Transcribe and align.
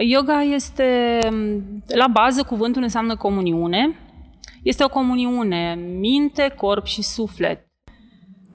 Yoga 0.00 0.40
este, 0.40 0.84
la 1.86 2.06
bază, 2.06 2.42
cuvântul 2.42 2.82
înseamnă 2.82 3.16
comuniune. 3.16 3.98
Este 4.62 4.84
o 4.84 4.88
comuniune, 4.88 5.74
minte, 5.98 6.52
corp 6.56 6.86
și 6.86 7.02
suflet. 7.02 7.66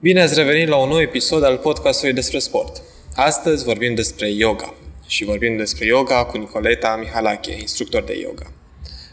Bine 0.00 0.20
ați 0.20 0.34
revenit 0.34 0.68
la 0.68 0.76
un 0.76 0.88
nou 0.88 1.00
episod 1.00 1.44
al 1.44 1.56
podcastului 1.56 2.14
despre 2.14 2.38
sport. 2.38 2.82
Astăzi 3.16 3.64
vorbim 3.64 3.94
despre 3.94 4.30
yoga 4.30 4.74
și 5.06 5.24
vorbim 5.24 5.56
despre 5.56 5.86
yoga 5.86 6.24
cu 6.24 6.38
Nicoleta 6.38 6.96
Mihalache, 7.00 7.52
instructor 7.60 8.02
de 8.02 8.18
yoga. 8.22 8.52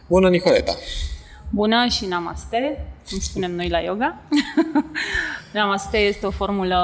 Bună, 0.08 0.30
Nicoleta! 0.30 0.72
Bună 1.50 1.88
și 1.88 2.06
namaste, 2.06 2.88
cum 3.10 3.20
spunem 3.20 3.56
noi 3.56 3.70
la 3.70 3.80
yoga. 3.80 4.22
namaste 5.54 5.98
este 5.98 6.26
o 6.26 6.32
formulă 6.32 6.80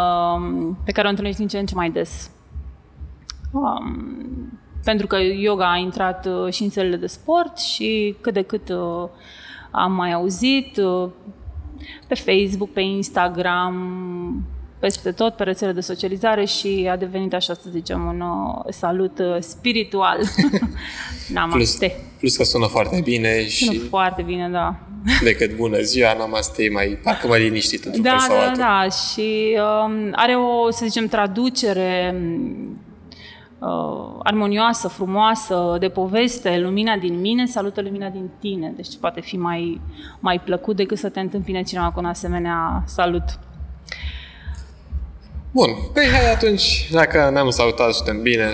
pe 0.86 0.92
care 0.92 1.08
o 1.08 1.10
întâlnești 1.10 1.40
din 1.40 1.48
ce 1.48 1.58
în 1.58 1.66
ce 1.66 1.76
mai 1.76 1.90
des. 1.90 2.30
Um, 3.52 4.60
pentru 4.88 5.08
că 5.08 5.18
yoga 5.18 5.72
a 5.72 5.78
intrat 5.78 6.26
uh, 6.26 6.54
și 6.54 6.64
în 6.64 6.70
țările 6.70 6.96
de 6.96 7.08
sport 7.08 7.58
și 7.58 8.16
cât 8.22 8.34
de 8.34 8.42
cât 8.42 8.70
uh, 8.70 9.10
am 9.72 9.92
mai 9.92 10.14
auzit 10.14 10.78
uh, 10.78 11.10
pe 12.08 12.16
Facebook, 12.16 12.74
pe 12.74 12.82
Instagram, 12.82 13.76
peste 14.80 15.12
tot 15.12 15.36
pe 15.36 15.44
rețele 15.44 15.72
de 15.72 15.82
socializare 15.82 16.46
și 16.46 16.88
a 16.92 16.96
devenit, 16.96 17.34
așa 17.34 17.54
să 17.54 17.70
zicem, 17.72 18.06
un 18.06 18.24
salut 18.72 19.22
spiritual. 19.40 20.20
namaste. 21.34 21.88
Plus, 21.88 22.20
plus 22.20 22.36
că 22.36 22.44
sună 22.44 22.66
foarte 22.66 23.02
bine 23.04 23.48
și... 23.48 23.64
Sună 23.64 23.80
foarte 23.90 24.22
bine, 24.22 24.50
da. 24.50 24.76
Decât 25.24 25.56
bună 25.56 25.80
ziua, 25.80 26.14
namaste 26.18 26.64
e 26.64 26.70
mai, 26.70 27.00
parcă 27.04 27.28
mai 27.28 27.40
liniștit 27.40 27.86
într-un 27.86 28.04
da, 28.04 28.10
fel 28.10 28.20
sau 28.20 28.36
da, 28.36 28.44
altul. 28.44 28.64
da, 28.64 28.88
și 28.90 29.58
um, 29.86 30.10
are 30.12 30.36
o, 30.36 30.72
să 30.72 30.86
zicem, 30.86 31.08
traducere 31.08 32.16
uh, 33.60 34.20
armonioasă, 34.24 34.88
frumoasă, 34.88 35.78
de 35.80 35.90
poveste, 35.90 36.58
lumina 36.58 36.96
din 36.96 37.20
mine 37.20 37.46
salută 37.46 37.82
lumina 37.82 38.10
din 38.10 38.30
tine. 38.40 38.74
Deci 38.76 38.98
poate 39.00 39.22
fi 39.22 39.38
mai, 39.38 39.82
mai 40.20 40.40
plăcut 40.40 40.76
decât 40.76 40.98
să 40.98 41.10
te 41.10 41.20
întâmpine 41.20 41.64
cineva 41.64 41.92
cu 41.92 42.00
un 42.00 42.06
asemenea 42.06 42.84
salut. 42.86 43.24
Bun, 45.52 45.70
păi 45.94 46.06
hai 46.06 46.32
atunci, 46.34 46.90
dacă 46.92 47.30
ne-am 47.34 47.50
salutat, 47.50 47.94
suntem 47.94 48.22
bine, 48.22 48.54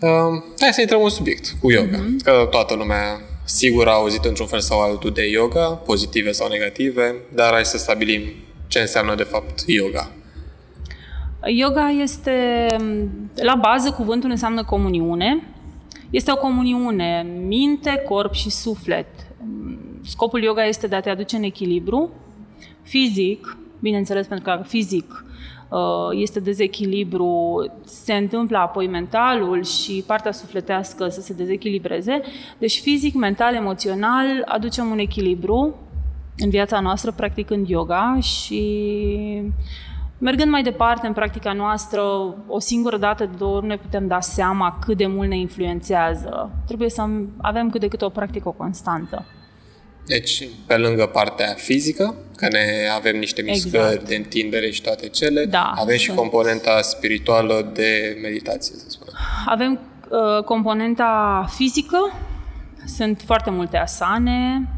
uh, 0.00 0.42
hai 0.60 0.72
să 0.72 0.80
intrăm 0.80 1.02
în 1.02 1.08
subiect 1.08 1.54
cu 1.60 1.70
yoga. 1.70 1.98
Mm-hmm. 1.98 2.24
Că 2.24 2.46
toată 2.50 2.74
lumea 2.74 3.20
sigur 3.44 3.88
a 3.88 3.92
auzit 3.92 4.24
într-un 4.24 4.46
fel 4.46 4.60
sau 4.60 4.80
altul 4.80 5.12
de 5.12 5.28
yoga, 5.28 5.66
pozitive 5.66 6.32
sau 6.32 6.48
negative, 6.48 7.14
dar 7.34 7.52
hai 7.52 7.64
să 7.64 7.78
stabilim 7.78 8.22
ce 8.66 8.78
înseamnă 8.78 9.14
de 9.14 9.22
fapt 9.22 9.62
yoga. 9.66 10.10
Yoga 11.46 11.88
este, 11.88 12.66
la 13.34 13.54
bază, 13.54 13.92
cuvântul 13.92 14.30
înseamnă 14.30 14.64
comuniune. 14.64 15.42
Este 16.10 16.32
o 16.32 16.36
comuniune, 16.36 17.26
minte, 17.46 18.02
corp 18.08 18.32
și 18.32 18.50
suflet. 18.50 19.06
Scopul 20.02 20.42
yoga 20.42 20.64
este 20.64 20.86
de 20.86 20.94
a 20.94 21.00
te 21.00 21.10
aduce 21.10 21.36
în 21.36 21.42
echilibru 21.42 22.10
fizic, 22.82 23.58
bineînțeles 23.80 24.26
pentru 24.26 24.50
că 24.50 24.62
fizic 24.66 25.24
uh, 25.68 26.20
este 26.20 26.40
dezechilibru, 26.40 27.64
se 27.84 28.14
întâmplă 28.14 28.58
apoi 28.58 28.86
mentalul 28.86 29.64
și 29.64 30.04
partea 30.06 30.32
sufletească 30.32 31.08
să 31.08 31.20
se 31.20 31.32
dezechilibreze. 31.32 32.20
Deci 32.58 32.80
fizic, 32.80 33.14
mental, 33.14 33.54
emoțional 33.54 34.26
aducem 34.44 34.90
un 34.90 34.98
echilibru 34.98 35.74
în 36.38 36.50
viața 36.50 36.80
noastră 36.80 37.12
practicând 37.12 37.68
yoga 37.68 38.18
și 38.20 38.62
Mergând 40.18 40.50
mai 40.50 40.62
departe 40.62 41.06
în 41.06 41.12
practica 41.12 41.52
noastră, 41.52 42.02
o 42.46 42.60
singură 42.60 42.96
dată 42.96 43.24
de 43.24 43.34
două 43.38 43.56
ori 43.56 43.66
ne 43.66 43.76
putem 43.76 44.06
da 44.06 44.20
seama 44.20 44.78
cât 44.86 44.96
de 44.96 45.06
mult 45.06 45.28
ne 45.28 45.38
influențează. 45.38 46.50
Trebuie 46.66 46.90
să 46.90 47.02
avem 47.36 47.70
cât 47.70 47.80
de 47.80 47.88
cât 47.88 48.02
o 48.02 48.08
practică 48.08 48.54
constantă. 48.56 49.24
Deci, 50.06 50.48
pe 50.66 50.76
lângă 50.76 51.06
partea 51.06 51.54
fizică, 51.56 52.14
că 52.36 52.48
ne 52.50 52.88
avem 52.96 53.16
niște 53.16 53.42
mișcări 53.42 53.84
exact. 53.84 54.08
de 54.08 54.14
întindere 54.14 54.70
și 54.70 54.82
toate 54.82 55.08
cele, 55.08 55.44
da, 55.44 55.72
avem 55.76 55.96
și 55.96 56.10
componenta 56.10 56.80
spirituală 56.80 57.70
de 57.74 58.18
meditație, 58.22 58.74
să 58.76 58.84
spunem. 58.88 59.14
Avem 59.46 59.80
uh, 60.08 60.42
componenta 60.44 61.44
fizică, 61.54 62.18
sunt 62.96 63.22
foarte 63.24 63.50
multe 63.50 63.76
asane, 63.76 64.68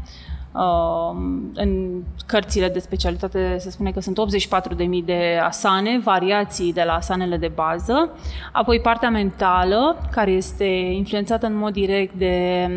în 1.53 2.01
cărțile 2.25 2.69
de 2.69 2.79
specialitate 2.79 3.55
se 3.59 3.69
spune 3.69 3.91
că 3.91 3.99
sunt 3.99 4.19
84.000 4.19 5.05
de 5.05 5.39
asane, 5.43 5.99
variații 6.03 6.73
de 6.73 6.83
la 6.85 6.93
asanele 6.93 7.37
de 7.37 7.51
bază. 7.55 8.09
Apoi 8.51 8.79
partea 8.79 9.09
mentală, 9.09 10.07
care 10.11 10.31
este 10.31 10.63
influențată 10.65 11.45
în 11.45 11.57
mod 11.57 11.73
direct 11.73 12.13
de 12.13 12.67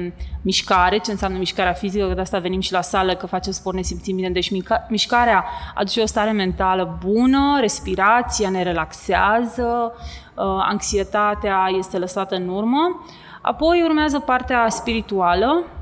mișcare, 0.42 0.98
ce 0.98 1.10
înseamnă 1.10 1.38
mișcarea 1.38 1.72
fizică, 1.72 2.06
că 2.06 2.14
de 2.14 2.20
asta 2.20 2.38
venim 2.38 2.60
și 2.60 2.72
la 2.72 2.80
sală, 2.80 3.14
că 3.14 3.26
facem 3.26 3.52
sport, 3.52 3.76
ne 3.76 3.82
simțim 3.82 4.16
bine. 4.16 4.30
Deci 4.30 4.52
mișcarea 4.88 5.44
aduce 5.74 6.00
o 6.00 6.06
stare 6.06 6.30
mentală 6.30 6.98
bună, 7.04 7.58
respirația 7.60 8.50
ne 8.50 8.62
relaxează, 8.62 9.92
uh, 9.94 10.44
anxietatea 10.68 11.66
este 11.78 11.98
lăsată 11.98 12.34
în 12.34 12.48
urmă. 12.48 13.04
Apoi 13.42 13.82
urmează 13.82 14.18
partea 14.18 14.66
spirituală, 14.68 15.64
Uh, 15.64 15.81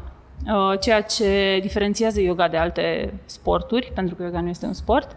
ceea 0.80 1.02
ce 1.02 1.58
diferențiază 1.62 2.20
yoga 2.20 2.48
de 2.48 2.56
alte 2.56 3.14
sporturi, 3.24 3.92
pentru 3.94 4.14
că 4.14 4.22
yoga 4.22 4.40
nu 4.40 4.48
este 4.48 4.66
un 4.66 4.72
sport, 4.72 5.16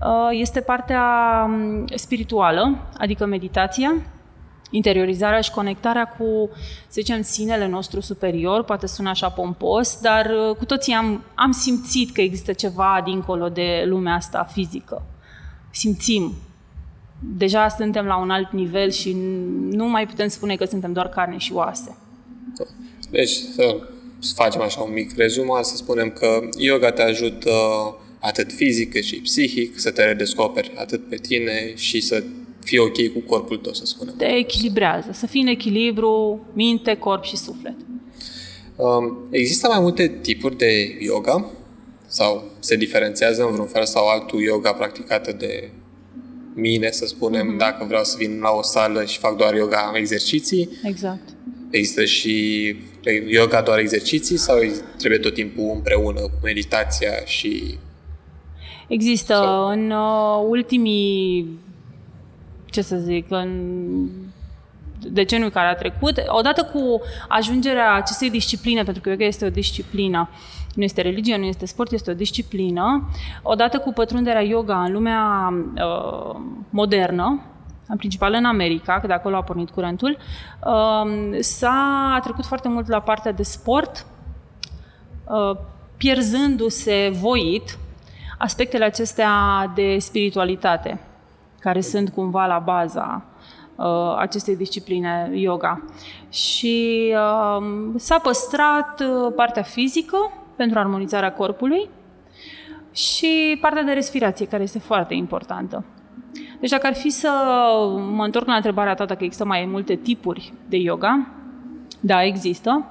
uh, 0.00 0.28
este 0.30 0.60
partea 0.60 1.04
um, 1.48 1.86
spirituală, 1.94 2.78
adică 2.98 3.26
meditația, 3.26 3.94
interiorizarea 4.70 5.40
și 5.40 5.50
conectarea 5.50 6.04
cu, 6.04 6.50
să 6.88 7.00
zicem, 7.00 7.22
sinele 7.22 7.66
nostru 7.66 8.00
superior, 8.00 8.64
poate 8.64 8.86
sună 8.86 9.08
așa 9.08 9.28
pompos, 9.28 9.98
dar 10.00 10.26
uh, 10.26 10.56
cu 10.56 10.64
toții 10.64 10.92
am, 10.92 11.24
am 11.34 11.50
simțit 11.50 12.12
că 12.12 12.20
există 12.20 12.52
ceva 12.52 13.00
dincolo 13.04 13.48
de 13.48 13.84
lumea 13.86 14.14
asta 14.14 14.44
fizică. 14.52 15.02
Simțim. 15.70 16.32
Deja 17.36 17.68
suntem 17.68 18.06
la 18.06 18.16
un 18.16 18.30
alt 18.30 18.52
nivel 18.52 18.90
și 18.90 19.16
nu 19.70 19.88
mai 19.88 20.06
putem 20.06 20.28
spune 20.28 20.56
că 20.56 20.64
suntem 20.64 20.92
doar 20.92 21.08
carne 21.08 21.36
și 21.36 21.52
oase. 21.52 21.96
Deci, 23.10 23.30
să 23.30 23.76
să 24.22 24.32
facem 24.34 24.60
așa 24.60 24.80
un 24.80 24.92
mic 24.92 25.16
rezumat, 25.16 25.64
să 25.64 25.76
spunem 25.76 26.10
că 26.10 26.48
yoga 26.58 26.90
te 26.90 27.02
ajută 27.02 27.50
atât 28.18 28.52
fizic 28.52 28.92
cât 28.92 29.02
și 29.02 29.16
psihic 29.16 29.78
să 29.78 29.90
te 29.90 30.04
redescoperi 30.04 30.72
atât 30.76 31.08
pe 31.08 31.16
tine 31.16 31.72
și 31.74 32.00
să 32.00 32.22
fii 32.64 32.78
ok 32.78 33.12
cu 33.12 33.20
corpul 33.26 33.56
tău, 33.56 33.72
să 33.72 33.84
spunem. 33.84 34.14
Te 34.16 34.36
echilibrează, 34.36 35.10
să 35.12 35.26
fii 35.26 35.40
în 35.40 35.46
echilibru 35.46 36.46
minte, 36.52 36.94
corp 36.94 37.24
și 37.24 37.36
suflet. 37.36 37.74
Um, 38.76 39.28
există 39.30 39.68
mai 39.68 39.80
multe 39.80 40.18
tipuri 40.20 40.56
de 40.56 40.96
yoga 41.00 41.50
sau 42.06 42.44
se 42.58 42.76
diferențiază 42.76 43.42
în 43.42 43.52
vreun 43.52 43.66
fel 43.66 43.84
sau 43.84 44.06
altul 44.06 44.40
yoga 44.40 44.72
practicată 44.72 45.32
de 45.32 45.70
mine, 46.54 46.90
să 46.90 47.06
spunem, 47.06 47.54
mm-hmm. 47.54 47.58
dacă 47.58 47.84
vreau 47.84 48.04
să 48.04 48.14
vin 48.18 48.38
la 48.40 48.50
o 48.50 48.62
sală 48.62 49.04
și 49.04 49.18
fac 49.18 49.36
doar 49.36 49.54
yoga, 49.54 49.78
am 49.78 49.94
exerciții. 49.94 50.68
Exact. 50.82 51.28
Există 51.72 52.04
și 52.04 52.76
yoga 53.26 53.60
doar 53.62 53.78
exerciții 53.78 54.36
sau 54.36 54.56
trebuie 54.98 55.20
tot 55.20 55.34
timpul 55.34 55.70
împreună 55.74 56.20
cu 56.20 56.38
meditația 56.42 57.12
și... 57.24 57.78
Există. 58.88 59.32
Sau... 59.34 59.68
În 59.68 59.90
uh, 59.90 60.46
ultimii, 60.48 61.46
ce 62.70 62.82
să 62.82 62.96
zic, 62.96 63.26
în 63.28 63.50
deceniul 65.10 65.50
care 65.50 65.68
a 65.68 65.74
trecut, 65.74 66.22
odată 66.26 66.70
cu 66.72 67.00
ajungerea 67.28 67.94
acestei 67.94 68.30
discipline, 68.30 68.82
pentru 68.82 69.02
că 69.02 69.10
yoga 69.10 69.24
este 69.24 69.44
o 69.44 69.50
disciplină, 69.50 70.28
nu 70.74 70.82
este 70.82 71.02
religie, 71.02 71.36
nu 71.36 71.44
este 71.44 71.66
sport, 71.66 71.92
este 71.92 72.10
o 72.10 72.14
disciplină, 72.14 73.10
odată 73.42 73.78
cu 73.78 73.92
pătrunderea 73.92 74.42
yoga 74.42 74.82
în 74.84 74.92
lumea 74.92 75.52
uh, 75.74 76.40
modernă, 76.70 77.51
în 77.92 77.98
principal 77.98 78.32
în 78.32 78.44
America, 78.44 79.00
că 79.00 79.06
de 79.06 79.12
acolo 79.12 79.36
a 79.36 79.42
pornit 79.42 79.70
curentul, 79.70 80.16
um, 80.64 81.40
s-a 81.40 82.18
trecut 82.22 82.46
foarte 82.46 82.68
mult 82.68 82.88
la 82.88 83.00
partea 83.00 83.32
de 83.32 83.42
sport, 83.42 84.06
uh, 85.24 85.56
pierzându-se 85.96 87.10
voit 87.20 87.78
aspectele 88.38 88.84
acestea 88.84 89.32
de 89.74 89.98
spiritualitate, 89.98 91.00
care 91.60 91.80
sunt 91.80 92.10
cumva 92.10 92.46
la 92.46 92.58
baza 92.58 93.24
uh, 93.76 94.16
acestei 94.18 94.56
discipline 94.56 95.30
yoga. 95.32 95.84
Și 96.28 97.14
um, 97.58 97.98
s-a 97.98 98.18
păstrat 98.18 99.00
uh, 99.00 99.32
partea 99.36 99.62
fizică 99.62 100.16
pentru 100.56 100.78
armonizarea 100.78 101.32
corpului 101.32 101.88
și 102.92 103.58
partea 103.60 103.82
de 103.82 103.92
respirație, 103.92 104.46
care 104.46 104.62
este 104.62 104.78
foarte 104.78 105.14
importantă. 105.14 105.84
Deci 106.60 106.70
dacă 106.70 106.86
ar 106.86 106.94
fi 106.94 107.10
să 107.10 107.30
mă 108.14 108.24
întorc 108.24 108.46
la 108.46 108.54
întrebarea 108.54 108.94
ta 108.94 109.04
dacă 109.04 109.24
există 109.24 109.44
mai 109.44 109.64
multe 109.70 109.94
tipuri 109.94 110.52
de 110.68 110.76
yoga, 110.76 111.26
da, 112.00 112.22
există. 112.22 112.86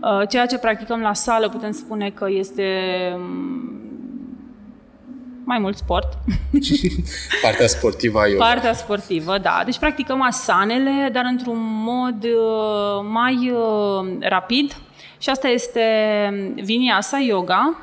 Uh, 0.00 0.28
ceea 0.28 0.46
ce 0.46 0.58
practicăm 0.58 1.00
la 1.00 1.14
sală 1.14 1.48
putem 1.48 1.70
spune 1.70 2.10
că 2.10 2.26
este 2.30 2.64
mm, 3.16 3.78
mai 5.44 5.58
mult 5.58 5.76
sport. 5.76 6.18
Partea 7.42 7.66
sportivă 7.66 8.20
a 8.20 8.26
yoga. 8.26 8.44
Partea 8.44 8.72
sportivă, 8.72 9.38
da. 9.38 9.62
Deci 9.64 9.78
practicăm 9.78 10.22
asanele, 10.22 11.08
dar 11.12 11.24
într-un 11.30 11.58
mod 11.84 12.24
uh, 12.24 13.06
mai 13.10 13.50
uh, 13.50 14.16
rapid. 14.20 14.76
Și 15.18 15.30
asta 15.30 15.48
este 15.48 15.82
Vinyasa 16.62 17.18
Yoga, 17.18 17.76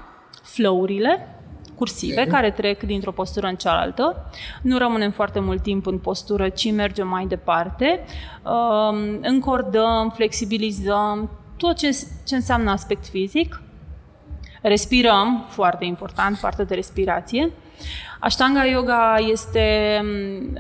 flow-urile 0.44 1.35
cursive, 1.76 2.22
okay. 2.22 2.28
care 2.28 2.52
trec 2.52 2.84
dintr-o 2.84 3.12
postură 3.12 3.48
în 3.48 3.56
cealaltă. 3.56 4.30
Nu 4.62 4.78
rămânem 4.78 5.12
foarte 5.12 5.40
mult 5.40 5.62
timp 5.62 5.86
în 5.86 5.98
postură, 5.98 6.50
ci 6.50 6.72
mergem 6.72 7.08
mai 7.08 7.26
departe. 7.26 8.00
Um, 8.44 9.20
încordăm, 9.22 10.12
flexibilizăm, 10.16 11.30
tot 11.58 11.76
ce, 11.76 11.98
ce 12.26 12.36
înseamnă 12.36 12.72
aspect 12.72 13.08
fizic. 13.08 13.62
Respirăm, 14.62 15.46
foarte 15.50 15.86
important, 15.86 16.38
partea 16.38 16.66
de 16.66 16.76
respirație. 16.76 17.52
Ashtanga 18.20 18.66
yoga 18.66 19.16
este 19.32 20.00
um, 20.02 20.58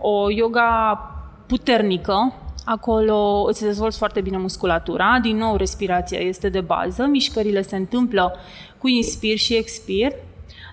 o 0.00 0.30
yoga 0.30 0.98
puternică, 1.46 2.32
Acolo 2.64 3.44
îți 3.48 3.62
dezvolți 3.62 3.98
foarte 3.98 4.20
bine 4.20 4.36
musculatura, 4.36 5.18
din 5.22 5.36
nou 5.36 5.56
respirația 5.56 6.18
este 6.18 6.48
de 6.48 6.60
bază, 6.60 7.06
mișcările 7.06 7.62
se 7.62 7.76
întâmplă 7.76 8.36
cu 8.78 8.88
inspir 8.88 9.36
și 9.36 9.56
expir. 9.56 10.12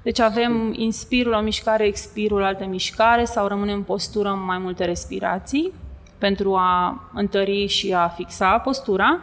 Deci 0.03 0.19
avem 0.19 0.73
inspirul, 0.75 1.33
o 1.33 1.41
mișcare, 1.41 1.85
expirul, 1.85 2.43
altă 2.43 2.65
mișcare 2.65 3.23
sau 3.23 3.47
rămânem 3.47 3.75
în 3.75 3.83
postură 3.83 4.29
în 4.29 4.45
mai 4.45 4.57
multe 4.57 4.85
respirații 4.85 5.71
pentru 6.17 6.55
a 6.55 7.01
întări 7.13 7.67
și 7.67 7.93
a 7.93 8.07
fixa 8.07 8.57
postura. 8.57 9.19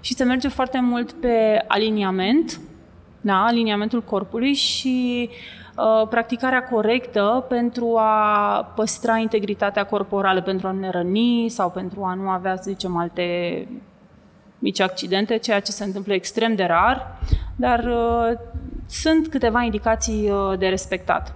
Și 0.00 0.14
se 0.14 0.24
merge 0.24 0.48
foarte 0.48 0.80
mult 0.80 1.12
pe 1.12 1.64
aliniament, 1.68 2.60
da, 3.20 3.44
aliniamentul 3.44 4.02
corpului 4.02 4.52
și 4.52 5.28
uh, 5.76 6.08
practicarea 6.08 6.64
corectă 6.64 7.44
pentru 7.48 7.96
a 7.96 8.72
păstra 8.76 9.16
integritatea 9.16 9.84
corporală, 9.84 10.42
pentru 10.42 10.66
a 10.66 10.70
nu 10.70 10.80
ne 10.80 10.90
răni 10.90 11.48
sau 11.48 11.70
pentru 11.70 12.02
a 12.02 12.14
nu 12.14 12.28
avea, 12.28 12.56
să 12.56 12.70
zicem, 12.70 12.96
alte 12.96 13.68
mici 14.62 14.80
accidente, 14.80 15.36
ceea 15.36 15.60
ce 15.60 15.70
se 15.70 15.84
întâmplă 15.84 16.12
extrem 16.12 16.54
de 16.54 16.64
rar, 16.64 17.18
dar 17.56 17.84
uh, 17.84 18.38
sunt 18.88 19.28
câteva 19.28 19.62
indicații 19.62 20.30
uh, 20.30 20.58
de 20.58 20.66
respectat. 20.66 21.34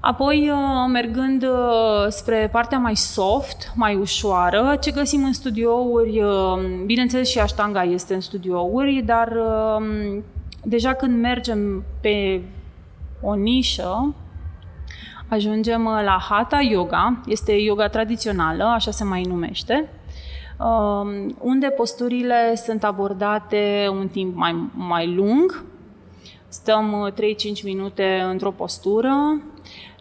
Apoi, 0.00 0.50
uh, 0.50 0.56
mergând 0.92 1.42
uh, 1.42 2.06
spre 2.08 2.48
partea 2.52 2.78
mai 2.78 2.96
soft, 2.96 3.72
mai 3.74 3.94
ușoară, 3.94 4.76
ce 4.80 4.90
găsim 4.90 5.24
în 5.24 5.32
studiouri, 5.32 6.22
bineînțeles 6.86 7.28
și 7.28 7.38
Ashtanga 7.38 7.82
este 7.82 8.14
în 8.14 8.20
studiouri, 8.20 9.02
dar 9.04 9.32
deja 10.62 10.92
când 10.92 11.20
mergem 11.20 11.84
pe 12.00 12.42
o 13.20 13.34
nișă, 13.34 14.14
ajungem 15.28 15.82
la 15.82 16.18
Hatha 16.28 16.60
Yoga, 16.60 17.20
este 17.26 17.52
yoga 17.52 17.88
tradițională, 17.88 18.64
așa 18.64 18.90
se 18.90 19.04
mai 19.04 19.22
numește, 19.22 19.88
unde 21.38 21.66
posturile 21.66 22.54
sunt 22.54 22.84
abordate 22.84 23.88
un 23.90 24.08
timp 24.08 24.36
mai, 24.36 24.70
mai 24.74 25.14
lung, 25.14 25.64
Stăm 26.52 27.12
3-5 27.12 27.16
uh, 27.16 27.60
minute 27.64 28.26
într-o 28.30 28.50
postură, 28.50 29.42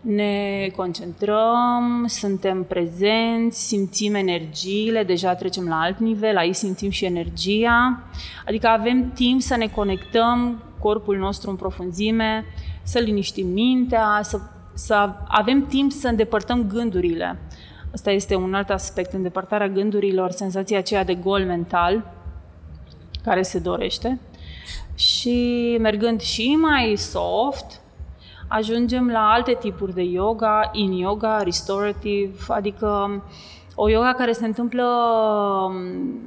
ne 0.01 0.67
concentrăm, 0.75 2.05
suntem 2.07 2.63
prezenți, 2.63 3.67
simțim 3.67 4.13
energiile, 4.13 5.03
deja 5.03 5.35
trecem 5.35 5.67
la 5.67 5.79
alt 5.79 5.99
nivel, 5.99 6.37
aici 6.37 6.55
simțim 6.55 6.89
și 6.89 7.05
energia, 7.05 8.03
adică 8.45 8.67
avem 8.67 9.11
timp 9.11 9.41
să 9.41 9.55
ne 9.55 9.67
conectăm 9.67 10.63
corpul 10.79 11.17
nostru 11.17 11.49
în 11.49 11.55
profunzime, 11.55 12.45
să 12.83 12.99
liniștim 12.99 13.47
mintea, 13.47 14.19
să, 14.23 14.39
să 14.73 15.09
avem 15.27 15.65
timp 15.65 15.91
să 15.91 16.07
îndepărtăm 16.07 16.67
gândurile. 16.67 17.39
Asta 17.93 18.11
este 18.11 18.35
un 18.35 18.53
alt 18.53 18.69
aspect, 18.69 19.13
îndepărtarea 19.13 19.67
gândurilor, 19.67 20.31
senzația 20.31 20.77
aceea 20.77 21.03
de 21.03 21.13
gol 21.13 21.45
mental 21.45 22.11
care 23.23 23.41
se 23.41 23.59
dorește. 23.59 24.19
Și 24.95 25.77
mergând 25.79 26.21
și 26.21 26.55
mai 26.55 26.95
soft, 26.95 27.81
ajungem 28.47 29.09
la 29.09 29.31
alte 29.31 29.57
tipuri 29.59 29.93
de 29.93 30.01
yoga, 30.01 30.69
in 30.73 30.91
yoga, 30.91 31.37
restorative, 31.43 32.37
adică 32.47 33.21
o 33.75 33.89
yoga 33.89 34.13
care 34.13 34.31
se 34.31 34.45
întâmplă 34.45 34.85
um, 35.65 36.21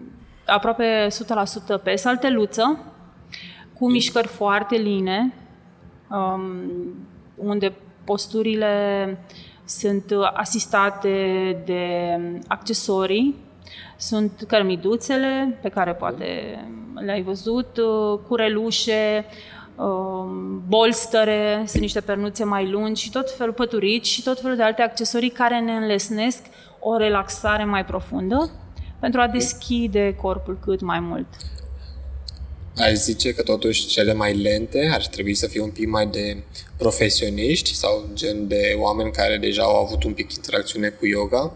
aproape 0.46 1.06
100% 1.78 1.82
pe 1.82 1.96
salteluță, 1.96 2.78
cu 3.78 3.90
mișcări 3.90 4.26
foarte 4.26 4.76
line, 4.76 5.34
um, 6.10 6.44
unde 7.36 7.74
posturile 8.04 9.18
sunt 9.64 10.04
asistate 10.34 11.12
de 11.64 12.18
accesorii. 12.46 13.34
Sunt 13.96 14.44
cărmiduțele 14.48 15.58
pe 15.62 15.68
care 15.68 15.92
poate 15.92 16.58
le-ai 16.94 17.22
văzut, 17.22 17.76
uh, 17.76 18.18
curelușe, 18.28 19.24
um, 19.76 20.62
bolstere, 20.68 21.62
sunt 21.66 21.82
niște 21.82 22.00
pernuțe 22.00 22.44
mai 22.44 22.70
lungi 22.70 23.02
și 23.02 23.10
tot 23.10 23.36
felul 23.36 23.52
păturici 23.52 24.06
și 24.06 24.22
tot 24.22 24.40
felul 24.40 24.56
de 24.56 24.62
alte 24.62 24.82
accesorii 24.82 25.30
care 25.30 25.60
ne 25.60 25.72
înlesnesc 25.72 26.42
o 26.80 26.96
relaxare 26.96 27.64
mai 27.64 27.84
profundă 27.84 28.50
pentru 28.98 29.20
a 29.20 29.26
deschide 29.26 30.14
corpul 30.14 30.58
cât 30.64 30.80
mai 30.80 31.00
mult. 31.00 31.26
Aș 32.76 32.92
zice 32.92 33.34
că 33.34 33.42
totuși 33.42 33.86
cele 33.86 34.12
mai 34.12 34.36
lente 34.36 34.90
ar 34.92 35.06
trebui 35.06 35.34
să 35.34 35.46
fie 35.46 35.60
un 35.60 35.70
pic 35.70 35.88
mai 35.88 36.06
de 36.06 36.42
profesioniști 36.76 37.74
sau 37.74 38.04
gen 38.14 38.48
de 38.48 38.74
oameni 38.78 39.12
care 39.12 39.38
deja 39.38 39.62
au 39.62 39.84
avut 39.84 40.04
un 40.04 40.12
pic 40.12 40.32
interacțiune 40.32 40.88
cu 40.88 41.06
yoga 41.06 41.52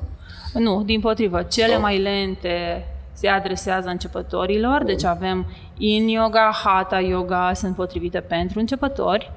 nu, 0.52 0.82
din 0.82 1.00
potrivă. 1.00 1.42
Cele 1.42 1.74
oh. 1.74 1.80
mai 1.80 1.98
lente 1.98 2.86
se 3.12 3.28
adresează 3.28 3.88
începătorilor, 3.88 4.84
deci 4.84 5.04
avem 5.04 5.46
in 5.78 6.08
yoga, 6.08 6.50
hatha 6.64 7.00
yoga, 7.00 7.52
sunt 7.54 7.74
potrivite 7.74 8.20
pentru 8.20 8.58
începători. 8.58 9.32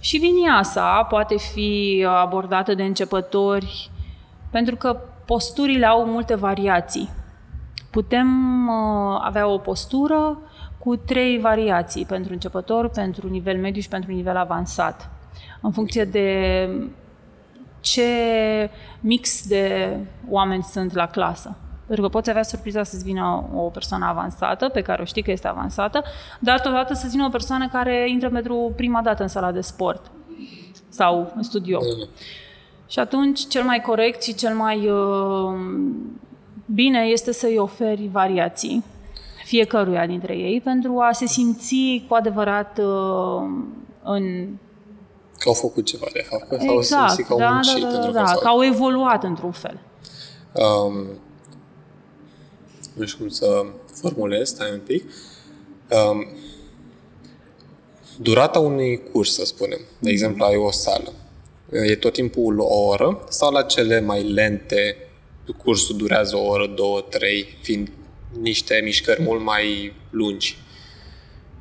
Și 0.00 0.16
vinyasa 0.16 1.06
poate 1.08 1.36
fi 1.38 2.04
abordată 2.08 2.74
de 2.74 2.82
începători 2.82 3.90
pentru 4.50 4.76
că 4.76 5.00
posturile 5.24 5.86
au 5.86 6.04
multe 6.04 6.34
variații. 6.34 7.10
Putem 7.94 8.28
uh, 8.68 9.20
avea 9.20 9.46
o 9.46 9.58
postură 9.58 10.38
cu 10.78 10.96
trei 10.96 11.38
variații 11.38 12.04
pentru 12.04 12.32
începător, 12.32 12.88
pentru 12.88 13.28
nivel 13.28 13.58
mediu 13.58 13.80
și 13.80 13.88
pentru 13.88 14.12
nivel 14.12 14.36
avansat. 14.36 15.10
În 15.60 15.72
funcție 15.72 16.04
de 16.04 16.68
ce 17.80 18.02
mix 19.00 19.46
de 19.48 19.96
oameni 20.28 20.62
sunt 20.62 20.94
la 20.94 21.06
clasă. 21.06 21.56
Pentru 21.86 22.04
că 22.04 22.10
poți 22.10 22.30
avea 22.30 22.42
surpriza 22.42 22.82
să-ți 22.82 23.04
vină 23.04 23.44
o 23.54 23.60
persoană 23.60 24.06
avansată, 24.06 24.68
pe 24.68 24.80
care 24.80 25.02
o 25.02 25.04
știi 25.04 25.22
că 25.22 25.30
este 25.30 25.48
avansată, 25.48 26.02
dar 26.40 26.60
totodată 26.60 26.94
să-ți 26.94 27.12
vină 27.12 27.26
o 27.26 27.30
persoană 27.30 27.68
care 27.68 28.10
intră 28.10 28.30
pentru 28.30 28.72
prima 28.76 29.02
dată 29.02 29.22
în 29.22 29.28
sala 29.28 29.52
de 29.52 29.60
sport 29.60 30.10
sau 30.88 31.32
în 31.36 31.42
studio. 31.42 31.78
Mm. 31.82 32.08
Și 32.88 32.98
atunci, 32.98 33.46
cel 33.48 33.64
mai 33.64 33.80
corect 33.80 34.22
și 34.22 34.34
cel 34.34 34.54
mai 34.54 34.88
uh, 34.88 35.54
bine 36.66 37.00
este 37.00 37.32
să-i 37.32 37.58
oferi 37.58 38.08
variații 38.12 38.84
fiecăruia 39.44 40.06
dintre 40.06 40.36
ei 40.36 40.60
pentru 40.60 40.98
a 40.98 41.12
se 41.12 41.26
simți 41.26 42.04
cu 42.08 42.14
adevărat 42.14 42.78
uh, 42.78 43.42
în 44.02 44.48
Că 45.38 45.48
au 45.48 45.54
făcut 45.54 45.84
ceva, 45.84 46.06
de 46.12 46.24
fapt. 46.28 46.48
Că 46.48 46.54
exact, 46.60 46.84
s-au 46.84 47.06
simțit 47.06 47.26
că 47.26 47.32
au 47.32 47.38
da, 47.38 47.50
muncit 47.50 47.82
da, 47.82 47.90
da, 47.90 47.98
da, 47.98 48.10
da, 48.10 48.32
că 48.40 48.46
au 48.48 48.64
evoluat 48.64 49.24
într-un 49.24 49.52
fel. 49.52 49.80
Um, 50.52 51.06
nu 52.94 53.06
știu 53.06 53.18
cum 53.18 53.28
să 53.28 53.64
formulez, 53.94 54.48
stai 54.48 54.70
un 54.72 54.80
pic. 54.86 55.04
Um, 56.10 56.26
durata 58.16 58.58
unui 58.58 59.02
curs, 59.12 59.34
să 59.34 59.44
spunem. 59.44 59.80
De 59.98 60.10
exemplu, 60.10 60.44
ai 60.44 60.56
o 60.56 60.70
sală. 60.70 61.12
E 61.70 61.96
tot 61.96 62.12
timpul 62.12 62.58
o 62.60 62.86
oră 62.86 63.24
sau 63.28 63.52
la 63.52 63.62
cele 63.62 64.00
mai 64.00 64.22
lente 64.22 64.96
cursul 65.52 65.96
durează 65.96 66.36
o 66.36 66.46
oră, 66.46 66.66
două, 66.66 67.00
trei, 67.00 67.56
fiind 67.60 67.90
niște 68.40 68.80
mișcări 68.84 69.22
mult 69.22 69.42
mai 69.42 69.92
lungi? 70.10 70.56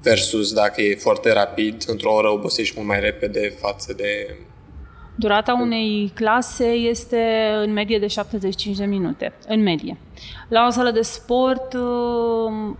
versus 0.03 0.53
dacă 0.53 0.81
e 0.81 0.95
foarte 0.95 1.33
rapid, 1.33 1.83
într-o 1.87 2.13
oră 2.13 2.29
obosești 2.29 2.73
mult 2.75 2.87
mai 2.87 2.99
repede 2.99 3.53
față 3.61 3.93
de... 3.93 4.37
Durata 5.15 5.57
unei 5.61 6.11
clase 6.15 6.65
este 6.65 7.51
în 7.63 7.73
medie 7.73 7.99
de 7.99 8.07
75 8.07 8.77
de 8.77 8.85
minute, 8.85 9.33
în 9.47 9.61
medie. 9.61 9.97
La 10.49 10.65
o 10.67 10.69
sală 10.69 10.91
de 10.91 11.01
sport, 11.01 11.77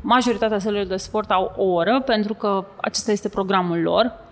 majoritatea 0.01 0.59
sălilor 0.59 0.85
de 0.85 0.95
sport 0.95 1.29
au 1.29 1.53
o 1.57 1.63
oră, 1.63 2.01
pentru 2.05 2.33
că 2.33 2.65
acesta 2.81 3.11
este 3.11 3.29
programul 3.29 3.81
lor 3.81 4.22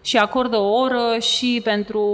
și 0.00 0.16
acordă 0.16 0.56
o 0.56 0.72
oră 0.72 1.18
și 1.18 1.60
pentru 1.64 2.04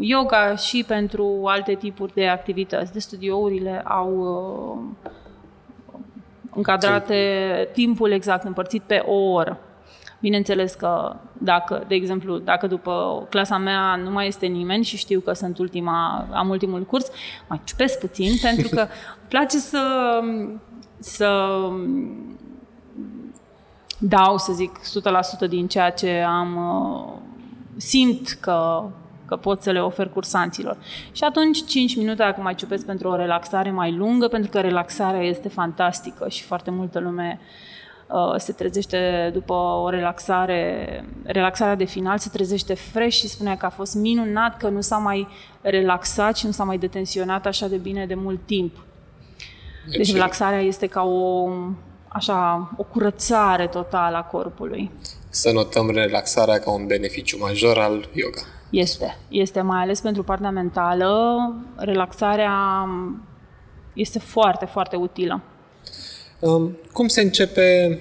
yoga 0.00 0.56
și 0.56 0.84
pentru 0.86 1.42
alte 1.44 1.74
tipuri 1.74 2.14
de 2.14 2.28
activități. 2.28 2.92
De 2.92 2.98
studiourile 2.98 3.82
au 3.84 4.94
încadrate 6.54 7.68
timpul 7.72 8.10
exact 8.10 8.44
împărțit 8.44 8.82
pe 8.82 9.02
o 9.06 9.32
oră. 9.32 9.58
Bineînțeles 10.20 10.74
că 10.74 11.16
dacă, 11.38 11.84
de 11.88 11.94
exemplu, 11.94 12.38
dacă 12.38 12.66
după 12.66 13.26
clasa 13.30 13.58
mea 13.58 13.96
nu 13.96 14.10
mai 14.10 14.26
este 14.26 14.46
nimeni 14.46 14.84
și 14.84 14.96
știu 14.96 15.20
că 15.20 15.32
sunt 15.32 15.58
ultima, 15.58 16.26
am 16.32 16.48
ultimul 16.48 16.82
curs, 16.82 17.10
mai 17.48 17.60
ciupesc 17.64 17.98
puțin 17.98 18.32
pentru 18.48 18.68
că 18.68 18.80
îmi 18.80 19.28
place 19.28 19.58
să, 19.58 20.20
să 20.98 21.58
dau, 24.08 24.38
să 24.38 24.52
zic, 24.52 24.80
100% 25.46 25.48
din 25.48 25.66
ceea 25.66 25.90
ce 25.90 26.24
am 26.28 26.56
uh, 26.56 27.12
simt 27.76 28.38
că, 28.40 28.84
că 29.26 29.36
pot 29.36 29.62
să 29.62 29.70
le 29.70 29.80
ofer 29.80 30.08
cursanților. 30.08 30.76
Și 31.12 31.24
atunci 31.24 31.64
5 31.64 31.96
minute 31.96 32.14
dacă 32.14 32.40
mai 32.40 32.54
ciupesc 32.54 32.86
pentru 32.86 33.08
o 33.08 33.16
relaxare 33.16 33.70
mai 33.70 33.92
lungă, 33.92 34.28
pentru 34.28 34.50
că 34.50 34.60
relaxarea 34.60 35.22
este 35.22 35.48
fantastică 35.48 36.28
și 36.28 36.42
foarte 36.42 36.70
multă 36.70 36.98
lume 37.00 37.40
uh, 38.06 38.34
se 38.36 38.52
trezește 38.52 39.30
după 39.32 39.52
o 39.52 39.88
relaxare, 39.88 41.04
relaxarea 41.22 41.74
de 41.74 41.84
final, 41.84 42.18
se 42.18 42.30
trezește 42.32 42.74
fresh 42.74 43.16
și 43.16 43.28
spunea 43.28 43.56
că 43.56 43.66
a 43.66 43.70
fost 43.70 43.94
minunat, 43.94 44.56
că 44.56 44.68
nu 44.68 44.80
s-a 44.80 44.96
mai 44.96 45.28
relaxat 45.60 46.36
și 46.36 46.46
nu 46.46 46.52
s-a 46.52 46.64
mai 46.64 46.78
detenționat 46.78 47.46
așa 47.46 47.68
de 47.68 47.76
bine 47.76 48.06
de 48.06 48.14
mult 48.14 48.46
timp. 48.46 48.76
Deci, 49.86 49.96
deci 49.96 50.12
relaxarea 50.12 50.60
este 50.60 50.86
ca 50.86 51.02
o, 51.02 51.48
așa, 52.14 52.70
o 52.76 52.82
curățare 52.82 53.66
totală 53.66 54.16
a 54.16 54.22
corpului. 54.22 54.90
Să 55.28 55.50
notăm 55.50 55.90
relaxarea 55.90 56.58
ca 56.58 56.70
un 56.70 56.86
beneficiu 56.86 57.38
major 57.40 57.78
al 57.78 58.08
yoga. 58.12 58.40
Este. 58.70 59.18
Este 59.28 59.60
mai 59.60 59.82
ales 59.82 60.00
pentru 60.00 60.22
partea 60.22 60.50
mentală. 60.50 61.10
Relaxarea 61.76 62.86
este 63.92 64.18
foarte, 64.18 64.64
foarte 64.64 64.96
utilă. 64.96 65.42
Um, 66.38 66.76
cum 66.92 67.08
se 67.08 67.20
începe 67.20 67.98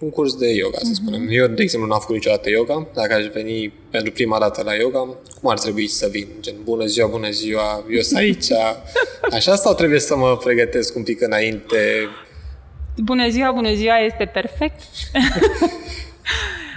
un 0.00 0.10
curs 0.10 0.34
de 0.34 0.48
yoga, 0.52 0.78
să 0.78 0.94
spunem? 0.94 1.26
Mm-hmm. 1.26 1.32
Eu, 1.32 1.46
de 1.46 1.62
exemplu, 1.62 1.88
n-am 1.88 2.00
făcut 2.00 2.14
niciodată 2.14 2.50
yoga. 2.50 2.86
Dacă 2.94 3.14
aș 3.14 3.26
veni 3.26 3.72
pentru 3.90 4.12
prima 4.12 4.38
dată 4.38 4.62
la 4.62 4.74
yoga, 4.74 4.98
cum 5.40 5.50
ar 5.50 5.58
trebui 5.58 5.86
să 5.86 6.08
vin? 6.10 6.28
Gen, 6.40 6.54
bună 6.64 6.84
ziua, 6.84 7.06
bună 7.06 7.30
ziua, 7.30 7.84
eu 7.90 8.00
sunt 8.00 8.18
aici. 8.18 8.52
Așa 9.36 9.56
sau 9.56 9.74
trebuie 9.74 10.00
să 10.00 10.16
mă 10.16 10.36
pregătesc 10.36 10.96
un 10.96 11.02
pic 11.02 11.20
înainte? 11.20 12.08
Bună 13.02 13.28
ziua, 13.28 13.52
bună 13.52 13.72
ziua 13.72 13.98
este 13.98 14.24
perfect. 14.24 14.82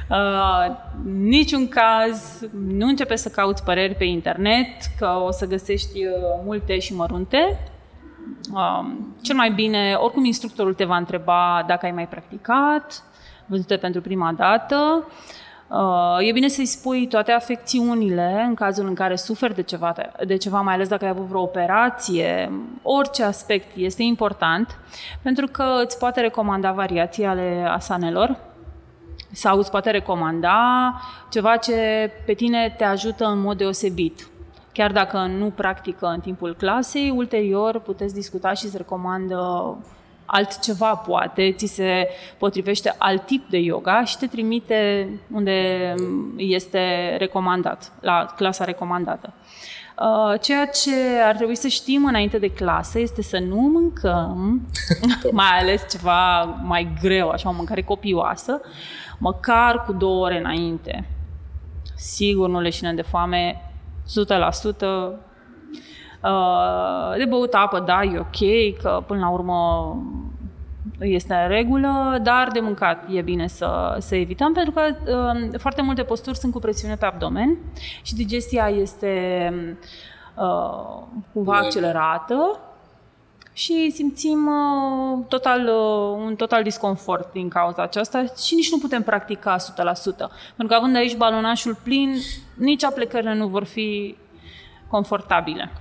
Uh, 0.10 0.76
niciun 1.04 1.68
caz 1.68 2.48
nu 2.68 2.88
începe 2.88 3.16
să 3.16 3.30
cauți 3.30 3.64
păreri 3.64 3.96
pe 3.96 4.04
internet, 4.04 4.68
că 4.98 5.08
o 5.26 5.32
să 5.32 5.48
găsești 5.48 6.06
uh, 6.06 6.14
multe 6.46 6.80
și 6.80 6.96
mărunte. 6.96 7.60
Uh, 8.54 8.92
cel 9.22 9.36
mai 9.36 9.52
bine, 9.52 9.94
oricum 9.94 10.26
instructorul 10.26 10.74
te 10.74 10.84
va 10.84 10.98
întreba 10.98 11.64
dacă 11.68 11.86
ai 11.86 11.92
mai 11.92 12.08
practicat, 12.08 13.04
văzute 13.46 13.78
pentru 13.78 14.02
prima 14.02 14.34
dată. 14.38 15.08
Uh, 15.08 15.14
e 16.20 16.32
bine 16.32 16.48
să-i 16.48 16.66
spui 16.66 17.08
toate 17.08 17.32
afecțiunile 17.32 18.44
în 18.48 18.54
cazul 18.54 18.88
în 18.88 18.94
care 18.94 19.16
suferi 19.16 19.56
de 19.56 19.62
ceva, 19.62 19.94
de 20.26 20.36
ceva, 20.36 20.62
mai 20.62 20.74
ales 20.74 20.88
dacă 20.88 21.04
ai 21.04 21.10
avut 21.10 21.26
vreo 21.26 21.42
operație, 21.42 22.52
orice 22.82 23.24
aspect 23.24 23.76
este 23.76 24.04
important, 24.04 24.80
pentru 25.22 25.48
că 25.48 25.82
îți 25.86 25.98
poate 25.98 26.22
recomanda 26.22 26.72
variații 26.72 27.26
ale 27.26 27.66
asanelor, 27.70 28.38
sau 29.32 29.58
îți 29.58 29.72
poate 29.72 29.92
recomanda 29.92 30.94
ceva 31.30 31.58
ce 31.58 32.12
pe 32.26 32.34
tine 32.34 32.74
te 32.78 32.84
ajută 32.84 33.26
în 33.26 33.42
mod 33.42 33.58
deosebit. 33.58 34.28
Chiar 34.72 34.92
dacă 34.92 35.18
nu 35.18 35.50
practică 35.50 36.06
în 36.06 36.20
timpul 36.20 36.56
clasei, 36.56 37.10
ulterior 37.10 37.80
puteți 37.80 38.14
discuta 38.14 38.54
și 38.54 38.70
să 38.70 38.78
recomandă 38.78 39.78
altceva, 40.34 40.96
poate, 40.96 41.52
ți 41.52 41.66
se 41.66 42.08
potrivește 42.38 42.96
alt 42.98 43.26
tip 43.26 43.50
de 43.50 43.58
yoga 43.58 44.04
și 44.04 44.18
te 44.18 44.28
trimite 44.28 45.08
unde 45.32 45.94
este 46.38 47.16
recomandat, 47.18 47.92
la 48.02 48.26
clasa 48.36 48.64
recomandată. 48.64 49.34
Uh, 50.00 50.40
ceea 50.42 50.66
ce 50.66 50.92
ar 51.26 51.36
trebui 51.36 51.56
să 51.56 51.68
știm 51.68 52.06
înainte 52.06 52.38
de 52.38 52.52
clasă 52.52 53.00
este 53.00 53.22
să 53.22 53.40
nu 53.40 53.56
mâncăm, 53.56 54.68
mai 55.32 55.60
ales 55.60 55.86
ceva 55.90 56.44
mai 56.44 56.94
greu, 57.02 57.30
așa 57.30 57.50
o 57.50 57.54
mâncare 57.54 57.82
copioasă, 57.82 58.62
măcar 59.18 59.84
cu 59.86 59.94
două 59.94 60.26
ore 60.26 60.40
înainte. 60.40 61.08
Sigur 61.96 62.50
nu 62.50 62.60
leșinăm 62.60 62.96
de 62.96 63.02
foame 63.02 63.72
100%. 65.16 65.33
Uh, 66.24 67.18
de 67.18 67.26
băut 67.26 67.54
apă, 67.54 67.80
da, 67.80 68.04
e 68.04 68.20
ok, 68.20 68.78
că 68.82 69.04
până 69.08 69.20
la 69.20 69.30
urmă 69.30 69.98
este 71.00 71.34
în 71.34 71.48
regulă, 71.48 72.20
dar 72.24 72.50
de 72.54 72.60
mâncat 72.60 73.06
e 73.10 73.22
bine 73.22 73.48
să, 73.48 73.96
să 74.00 74.16
evităm, 74.16 74.54
pentru 74.54 74.72
că 74.72 74.82
uh, 74.90 75.60
foarte 75.60 75.82
multe 75.82 76.04
posturi 76.04 76.38
sunt 76.38 76.54
cu 76.54 76.60
presiune 76.60 76.96
pe 76.96 77.06
abdomen 77.06 77.58
și 78.02 78.16
digestia 78.16 78.68
este 78.68 79.54
uh, 80.36 81.04
cumva 81.34 81.54
accelerată 81.54 82.60
și 83.54 83.92
simțim 83.92 84.48
uh, 84.48 85.26
total, 85.28 85.62
uh, 85.68 86.24
un 86.26 86.36
total 86.36 86.64
disconfort 86.64 87.32
din 87.32 87.50
cauza 87.50 87.82
aceasta 87.82 88.24
și 88.46 88.56
nici 88.56 88.72
nu 88.72 88.78
putem 88.78 89.04
practica 89.04 89.56
100%. 89.58 89.62
Pentru 90.56 90.68
că 90.68 90.74
având 90.74 90.96
aici 90.96 91.18
balonașul 91.18 91.78
plin, 91.84 92.16
nici 92.58 92.84
aplecările 92.84 93.34
nu 93.34 93.48
vor 93.48 93.64
fi 93.64 94.16
confortabile. 94.88 95.72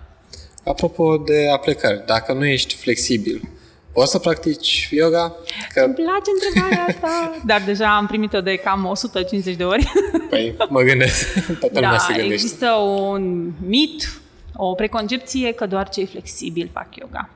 Apropo 0.64 1.16
de 1.16 1.48
aplecări, 1.52 2.02
dacă 2.06 2.32
nu 2.32 2.46
ești 2.46 2.74
flexibil, 2.74 3.48
poți 3.92 4.10
să 4.10 4.18
practici 4.18 4.88
yoga? 4.90 5.36
Că... 5.74 5.80
Îmi 5.80 5.94
place 5.94 6.30
întrebarea 6.34 6.84
asta, 6.88 7.30
dar 7.50 7.62
deja 7.66 7.96
am 7.96 8.06
primit-o 8.06 8.40
de 8.40 8.56
cam 8.56 8.84
150 8.84 9.56
de 9.56 9.64
ori. 9.64 9.92
Păi, 10.30 10.54
mă 10.68 10.80
gândesc, 10.80 11.34
toată 11.60 11.80
da, 11.80 11.98
se 11.98 12.12
gândește. 12.12 12.32
există 12.32 12.70
un 12.70 13.52
mit, 13.66 14.20
o 14.56 14.74
preconcepție 14.74 15.52
că 15.52 15.66
doar 15.66 15.88
cei 15.88 16.06
flexibili 16.06 16.70
fac 16.72 16.96
yoga. 16.96 17.28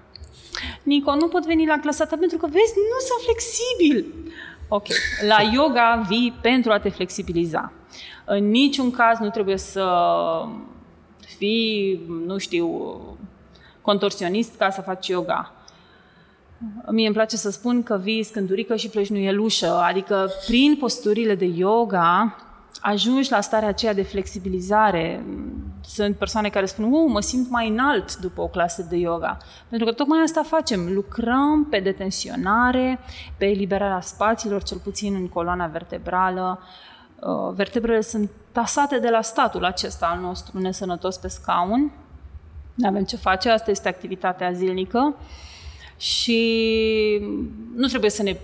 Nico, 0.83 1.15
nu 1.15 1.29
pot 1.29 1.47
veni 1.47 1.67
la 1.67 1.79
clasa 1.79 2.05
ta 2.05 2.17
pentru 2.21 2.39
că, 2.39 2.47
vezi, 2.47 2.73
nu 2.77 2.99
sunt 2.99 3.21
flexibil. 3.25 4.15
Ok. 4.69 4.87
La 5.29 5.51
yoga 5.53 6.05
vii 6.09 6.39
pentru 6.41 6.73
a 6.73 6.79
te 6.79 6.89
flexibiliza. 6.89 7.73
În 8.25 8.51
niciun 8.51 8.91
caz 8.91 9.19
nu 9.19 9.31
trebuie 9.31 9.57
să 9.57 9.85
fii, 11.37 12.01
nu 12.27 12.39
știu, 12.39 12.69
contorsionist 13.81 14.57
ca 14.57 14.71
să 14.71 14.81
faci 14.81 15.09
yoga. 15.09 15.53
Mie 16.91 17.07
îmi 17.07 17.15
place 17.15 17.37
să 17.37 17.51
spun 17.51 17.83
că 17.83 18.01
vii 18.03 18.23
scândurică 18.23 18.77
și 18.77 18.89
pleci 18.89 19.09
nu 19.09 19.17
e 19.17 19.33
lușă, 19.33 19.75
adică 19.75 20.31
prin 20.47 20.77
posturile 20.79 21.35
de 21.35 21.45
yoga 21.45 22.37
ajungi 22.81 23.31
la 23.31 23.41
starea 23.41 23.69
aceea 23.69 23.95
de 23.95 24.03
flexibilizare. 24.03 25.25
Sunt 25.85 26.17
persoane 26.17 26.49
care 26.49 26.67
spun, 26.67 26.85
uh, 26.85 27.05
mă 27.09 27.21
simt 27.21 27.51
mai 27.51 27.69
înalt 27.69 28.17
după 28.17 28.41
o 28.41 28.49
clasă 28.49 28.87
de 28.89 28.97
yoga. 28.97 29.37
Pentru 29.69 29.87
că 29.87 29.93
tocmai 29.93 30.19
asta 30.23 30.43
facem. 30.43 30.93
Lucrăm 30.93 31.67
pe 31.71 31.81
detensionare, 31.81 32.99
pe 33.39 33.47
eliberarea 33.47 34.01
spațiilor, 34.01 34.63
cel 34.63 34.79
puțin 34.79 35.15
în 35.15 35.29
coloana 35.29 35.67
vertebrală. 35.67 36.59
Uh, 36.61 36.96
vertebrele 37.55 38.01
sunt 38.01 38.31
tasate 38.53 38.99
de 38.99 39.09
la 39.09 39.23
statul 39.23 39.65
acesta 39.65 40.07
al 40.07 40.21
nostru 40.21 40.59
nesănătos 40.59 41.17
pe 41.17 41.29
scaun. 41.29 41.93
Nu 42.75 42.89
avem 42.89 43.05
ce 43.05 43.17
face, 43.17 43.51
asta 43.51 43.71
este 43.71 43.89
activitatea 43.89 44.53
zilnică 44.53 45.15
și 45.97 46.41
nu 47.75 47.87
trebuie 47.87 48.11
să 48.11 48.23
ne 48.23 48.37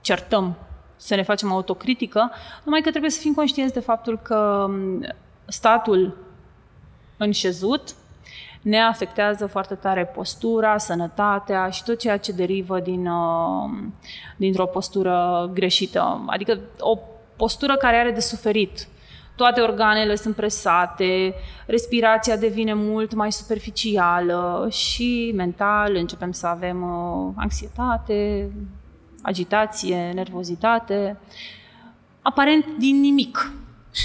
certăm 0.00 0.56
să 0.96 1.14
ne 1.14 1.22
facem 1.22 1.52
autocritică, 1.52 2.30
numai 2.64 2.80
că 2.80 2.90
trebuie 2.90 3.10
să 3.10 3.20
fim 3.20 3.34
conștienți 3.34 3.74
de 3.74 3.80
faptul 3.80 4.18
că 4.18 4.70
statul 5.46 6.16
înșezut 7.16 7.94
ne 8.62 8.80
afectează 8.80 9.46
foarte 9.46 9.74
tare 9.74 10.04
postura, 10.04 10.78
sănătatea 10.78 11.70
și 11.70 11.84
tot 11.84 11.98
ceea 11.98 12.16
ce 12.16 12.32
derivă 12.32 12.80
din, 12.80 13.06
uh, 13.06 13.70
dintr-o 14.36 14.66
postură 14.66 15.50
greșită. 15.52 16.24
Adică 16.26 16.58
o 16.78 16.98
postură 17.42 17.76
care 17.76 17.96
are 17.96 18.10
de 18.10 18.20
suferit. 18.20 18.86
Toate 19.36 19.60
organele 19.60 20.14
sunt 20.14 20.34
presate, 20.34 21.34
respirația 21.66 22.36
devine 22.36 22.74
mult 22.74 23.14
mai 23.14 23.32
superficială 23.32 24.68
și 24.70 25.32
mental 25.34 25.94
începem 25.94 26.32
să 26.32 26.46
avem 26.46 26.82
uh, 26.82 27.32
anxietate, 27.36 28.50
agitație, 29.22 30.10
nervozitate, 30.14 31.18
aparent 32.22 32.66
din 32.78 33.00
nimic, 33.00 33.52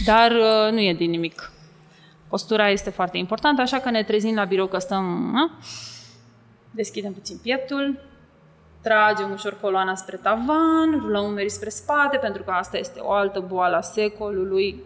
dar 0.05 0.31
uh, 0.31 0.71
nu 0.71 0.79
e 0.79 0.93
din 0.93 1.09
nimic. 1.09 1.51
Postura 2.27 2.69
este 2.69 2.89
foarte 2.89 3.17
importantă, 3.17 3.61
așa 3.61 3.79
că 3.79 3.89
ne 3.89 4.03
trezim 4.03 4.35
la 4.35 4.45
birou 4.45 4.67
că 4.67 4.77
stăm, 4.77 5.35
a? 5.35 5.51
deschidem 6.71 7.13
puțin 7.13 7.37
pieptul, 7.37 7.99
tragem 8.87 9.31
ușor 9.31 9.57
coloana 9.61 9.95
spre 9.95 10.17
tavan, 10.17 10.99
rulăm 10.99 11.23
umerii 11.23 11.49
spre 11.49 11.69
spate, 11.69 12.17
pentru 12.17 12.43
că 12.43 12.51
asta 12.51 12.77
este 12.77 12.99
o 12.99 13.11
altă 13.11 13.39
boală 13.39 13.75
a 13.75 13.81
secolului, 13.81 14.83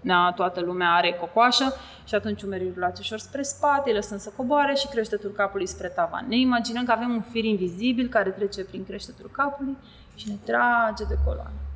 da, 0.00 0.32
toată 0.36 0.60
lumea 0.60 0.90
are 0.90 1.12
cocoașă 1.12 1.74
și 2.04 2.14
atunci 2.14 2.42
umerii 2.42 2.72
rulați 2.74 3.00
ușor 3.00 3.18
spre 3.18 3.42
spate, 3.42 3.92
lăsăm 3.92 4.18
să 4.18 4.32
coboare 4.36 4.74
și 4.74 4.88
creștetul 4.88 5.30
capului 5.30 5.66
spre 5.66 5.88
tavan. 5.88 6.24
Ne 6.28 6.38
imaginăm 6.38 6.84
că 6.84 6.92
avem 6.92 7.10
un 7.10 7.20
fir 7.20 7.44
invizibil 7.44 8.08
care 8.08 8.30
trece 8.30 8.64
prin 8.64 8.84
creștetul 8.84 9.30
capului 9.32 9.76
și 10.14 10.28
ne 10.28 10.34
trage 10.44 11.04
de 11.08 11.18
coloană. 11.24 11.71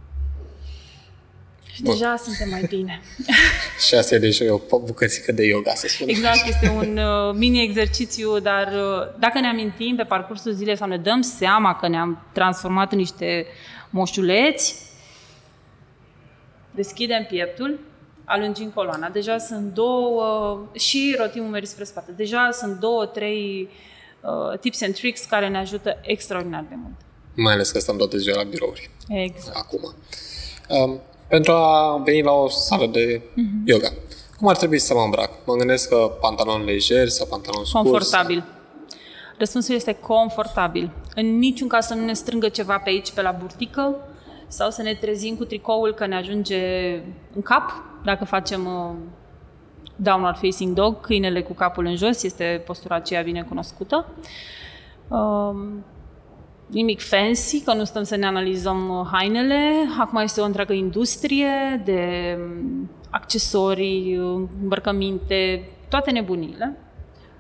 Și 1.77 1.83
Bun. 1.83 1.93
deja 1.93 2.17
suntem 2.17 2.49
mai 2.49 2.67
bine. 2.69 3.01
și 3.87 3.95
asta 3.95 4.15
e 4.15 4.19
deja 4.19 4.45
o 4.55 4.79
bucățică 4.79 5.33
de 5.33 5.45
yoga, 5.45 5.75
să 5.75 5.87
spun. 5.89 6.09
Exact, 6.09 6.49
este 6.49 6.69
un 6.69 6.97
uh, 6.97 7.35
mini-exercițiu, 7.35 8.39
dar 8.39 8.67
uh, 8.67 9.19
dacă 9.19 9.41
ne 9.41 9.47
amintim 9.47 9.97
pe 9.97 10.03
parcursul 10.03 10.53
zilei 10.53 10.77
sau 10.77 10.89
ne 10.89 10.99
dăm 10.99 11.21
seama 11.21 11.77
că 11.77 11.89
ne-am 11.89 12.27
transformat 12.33 12.93
în 12.93 12.99
niște 12.99 13.47
moșuleți, 13.91 14.77
deschidem 16.71 17.25
pieptul, 17.25 17.81
alungim 18.25 18.71
coloana. 18.71 19.09
Deja 19.09 19.39
sunt 19.39 19.75
două, 19.75 20.59
și 20.73 21.17
rotim 21.19 21.45
umerii 21.45 21.69
spre 21.69 21.85
spate. 21.85 22.13
Deja 22.13 22.49
sunt 22.53 22.81
două, 22.81 23.07
trei 23.07 23.69
uh, 24.21 24.59
tips 24.59 24.83
and 24.83 24.95
tricks 24.95 25.25
care 25.25 25.49
ne 25.49 25.59
ajută 25.59 25.99
extraordinar 26.03 26.65
de 26.69 26.75
mult. 26.75 26.95
Mai 27.35 27.53
ales 27.53 27.71
că 27.71 27.79
stăm 27.79 27.97
toată 27.97 28.17
ziua 28.17 28.37
la 28.37 28.43
birouri. 28.43 28.91
Exact. 29.09 29.57
Acum. 29.57 29.95
Um, 30.69 31.01
pentru 31.29 31.53
a 31.53 32.01
veni 32.05 32.23
la 32.23 32.33
o 32.33 32.49
sală 32.49 32.87
de 32.87 33.21
uh-huh. 33.21 33.65
yoga, 33.65 33.89
cum 34.39 34.49
ar 34.49 34.57
trebui 34.57 34.79
să 34.79 34.95
mă 34.95 35.01
îmbrac? 35.01 35.31
Mă 35.45 35.55
gândesc 35.55 35.89
că 35.89 36.11
pantalon 36.21 36.65
lejer 36.65 37.09
sau 37.09 37.27
pantalon 37.27 37.65
scurs? 37.65 37.91
Confortabil. 37.91 38.45
Răspunsul 39.39 39.75
este 39.75 39.93
confortabil. 39.93 40.91
În 41.15 41.39
niciun 41.39 41.69
caz 41.69 41.87
să 41.87 41.95
nu 41.95 42.05
ne 42.05 42.13
strângă 42.13 42.49
ceva 42.49 42.79
pe 42.79 42.91
aici, 42.91 43.11
pe 43.11 43.23
la 43.23 43.31
burtică, 43.31 43.97
sau 44.49 44.71
să 44.71 44.83
ne 44.83 44.95
trezim 44.95 45.37
cu 45.37 45.45
tricoul 45.45 45.95
că 45.95 46.07
ne 46.07 46.17
ajunge 46.17 46.93
în 47.35 47.43
cap, 47.43 47.85
dacă 48.05 48.25
facem 48.25 48.67
uh, 48.67 48.95
downward 49.97 50.39
facing 50.39 50.75
dog, 50.75 51.01
câinele 51.01 51.43
cu 51.43 51.53
capul 51.53 51.87
în 51.87 51.97
jos, 51.97 52.23
este 52.23 52.63
postura 52.67 52.95
aceea 52.95 53.23
bine 53.23 53.43
cunoscută. 53.43 54.07
Um, 55.09 55.85
nimic 56.67 57.01
fancy, 57.01 57.61
că 57.61 57.75
nu 57.75 57.85
stăm 57.85 58.03
să 58.03 58.17
ne 58.17 58.27
analizăm 58.27 58.89
uh, 58.89 59.07
hainele. 59.13 59.73
Acum 59.99 60.19
este 60.19 60.41
o 60.41 60.45
întreagă 60.45 60.73
industrie 60.73 61.83
de 61.85 62.37
um, 62.39 62.91
accesorii, 63.11 64.15
îmbrăcăminte, 64.63 65.69
toate 65.89 66.11
nebunile. 66.11 66.77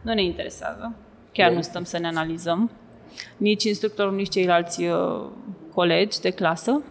Nu 0.03 0.13
ne 0.13 0.23
interesează. 0.23 0.95
Chiar 1.33 1.49
Bun. 1.49 1.57
nu 1.57 1.63
stăm 1.63 1.85
să 1.85 1.99
ne 1.99 2.07
analizăm. 2.07 2.71
Nici 3.37 3.65
instructorul, 3.65 4.15
nici 4.15 4.31
ceilalți 4.31 4.85
uh, 4.85 5.25
colegi 5.75 6.21
de 6.21 6.31
clasă. 6.31 6.83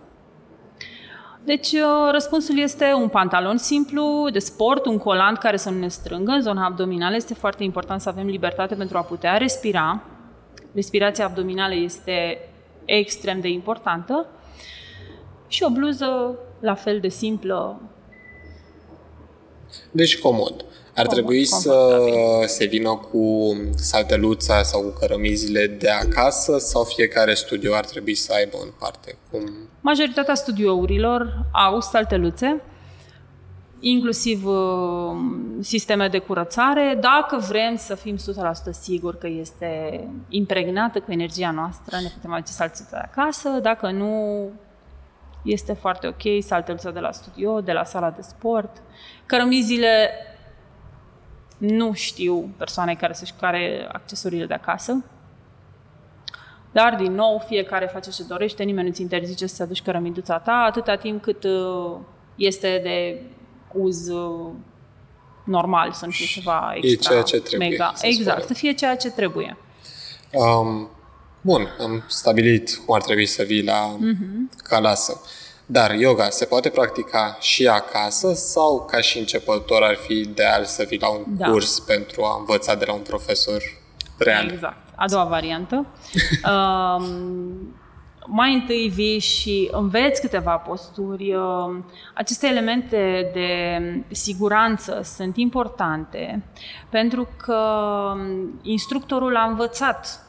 Deci 1.43 1.71
uh, 1.71 2.11
răspunsul 2.11 2.57
este 2.57 2.93
un 2.93 3.07
pantalon 3.07 3.57
simplu 3.57 4.27
de 4.31 4.39
sport, 4.39 4.85
un 4.85 4.97
colant 4.97 5.37
care 5.37 5.57
să 5.57 5.69
nu 5.69 5.79
ne 5.79 5.87
strângă. 5.87 6.31
În 6.31 6.41
zona 6.41 6.65
abdominală 6.65 7.15
este 7.15 7.33
foarte 7.33 7.63
important 7.63 8.01
să 8.01 8.09
avem 8.09 8.25
libertate 8.25 8.75
pentru 8.75 8.97
a 8.97 9.01
putea 9.01 9.37
respira. 9.37 10.03
Respirația 10.75 11.25
abdominală 11.25 11.75
este 11.75 12.37
extrem 12.85 13.39
de 13.39 13.47
importantă. 13.47 14.27
Și 15.47 15.63
o 15.63 15.69
bluză 15.69 16.37
la 16.59 16.75
fel 16.75 16.99
de 16.99 17.07
simplă. 17.07 17.81
Deci 19.91 20.19
comod. 20.19 20.65
Ar 20.95 21.07
trebui 21.07 21.45
să 21.45 21.99
se 22.45 22.65
vină 22.65 22.95
cu 23.11 23.55
salteluța 23.75 24.63
sau 24.63 24.81
cu 24.81 24.97
cărămizile 24.99 25.67
de 25.67 25.89
acasă 25.89 26.57
sau 26.57 26.83
fiecare 26.83 27.33
studio 27.33 27.73
ar 27.73 27.85
trebui 27.85 28.15
să 28.15 28.33
aibă 28.33 28.57
în 28.63 28.69
parte? 28.79 29.17
Cum... 29.31 29.69
Majoritatea 29.81 30.35
studiourilor 30.35 31.45
au 31.51 31.81
salteluțe, 31.81 32.61
inclusiv 33.87 34.45
uh, 34.45 35.15
sisteme 35.59 36.07
de 36.07 36.17
curățare, 36.17 36.97
dacă 36.99 37.37
vrem 37.37 37.75
să 37.75 37.95
fim 37.95 38.15
100% 38.15 38.19
siguri 38.69 39.17
că 39.17 39.27
este 39.27 40.03
impregnată 40.29 40.99
cu 40.99 41.11
energia 41.11 41.51
noastră, 41.51 41.97
ne 42.01 42.07
putem 42.13 42.33
aduce 42.33 42.51
salteluța 42.51 42.97
de 42.97 43.07
acasă, 43.11 43.49
dacă 43.49 43.91
nu, 43.91 44.49
este 45.43 45.73
foarte 45.73 46.07
ok, 46.07 46.43
salteluța 46.43 46.91
de 46.91 46.99
la 46.99 47.11
studio, 47.11 47.61
de 47.61 47.71
la 47.71 47.83
sala 47.83 48.09
de 48.09 48.21
sport. 48.21 48.83
Cărămizile 49.25 50.09
nu 51.57 51.93
știu 51.93 52.53
persoane 52.57 52.95
care 52.95 53.13
să-și 53.13 53.33
care 53.39 53.89
accesoriile 53.91 54.45
de 54.45 54.53
acasă. 54.53 55.03
Dar, 56.71 56.95
din 56.95 57.11
nou, 57.11 57.43
fiecare 57.47 57.85
face 57.85 58.09
ce 58.09 58.23
dorește, 58.23 58.63
nimeni 58.63 58.87
nu-ți 58.87 59.01
interzice 59.01 59.45
să 59.45 59.63
aduci 59.63 59.81
cărămiduța 59.81 60.39
ta, 60.39 60.65
atâta 60.67 60.95
timp 60.95 61.21
cât 61.21 61.43
uh, 61.43 61.97
este 62.35 62.79
de 62.83 63.21
uz 63.77 64.07
uh, 64.07 64.51
normal, 65.43 65.91
să 65.91 66.05
nu 66.05 66.11
fie 66.11 66.25
ceva 66.25 66.73
extra, 66.75 66.91
e 66.91 66.95
ceea 66.95 67.21
ce 67.21 67.39
trebuie, 67.39 67.69
mega. 67.69 67.91
Să 67.95 68.05
exact, 68.05 68.41
spune. 68.41 68.53
să 68.53 68.53
fie 68.53 68.73
ceea 68.73 68.95
ce 68.95 69.09
trebuie. 69.09 69.57
Um, 70.31 70.89
bun, 71.41 71.67
am 71.79 72.03
stabilit 72.07 72.81
cum 72.85 72.95
ar 72.95 73.01
trebui 73.01 73.25
să 73.25 73.43
vii 73.43 73.63
la 73.63 73.95
uh-huh. 73.95 74.63
calasă. 74.63 75.21
Dar 75.65 75.93
yoga 75.93 76.29
se 76.29 76.45
poate 76.45 76.69
practica 76.69 77.37
și 77.39 77.67
acasă 77.67 78.33
sau 78.33 78.85
ca 78.85 79.01
și 79.01 79.17
începător 79.17 79.83
ar 79.83 79.95
fi 79.95 80.13
ideal 80.13 80.65
să 80.65 80.85
vii 80.87 80.99
la 80.99 81.09
un 81.09 81.23
da. 81.27 81.49
curs 81.49 81.79
pentru 81.79 82.23
a 82.23 82.37
învăța 82.39 82.75
de 82.75 82.85
la 82.85 82.93
un 82.93 83.01
profesor 83.01 83.61
real? 84.17 84.49
Exact. 84.51 84.77
A 84.95 85.07
doua 85.07 85.23
variantă. 85.23 85.75
um, 86.51 87.75
mai 88.27 88.53
întâi 88.53 88.91
vii 88.93 89.19
și 89.19 89.69
înveți 89.71 90.21
câteva 90.21 90.57
posturi. 90.57 91.35
Um, 91.35 91.85
aceste 92.13 92.47
elemente 92.47 93.29
de 93.33 93.79
siguranță 94.11 95.01
sunt 95.03 95.37
importante 95.37 96.43
pentru 96.89 97.27
că 97.37 97.61
instructorul 98.61 99.35
a 99.35 99.43
învățat, 99.43 100.19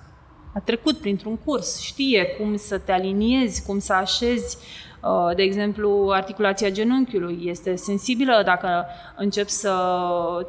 a 0.55 0.61
trecut 0.61 0.97
printr-un 0.97 1.37
curs, 1.37 1.81
știe 1.81 2.25
cum 2.25 2.57
să 2.57 2.79
te 2.79 2.93
aliniezi, 2.93 3.67
cum 3.67 3.79
să 3.79 3.93
așezi 3.93 4.59
Uh, 5.07 5.37
de 5.37 5.43
exemplu, 5.43 6.09
articulația 6.13 6.71
genunchiului 6.71 7.41
este 7.45 7.75
sensibilă 7.75 8.43
dacă 8.45 8.85
începi 9.17 9.51
să 9.51 9.75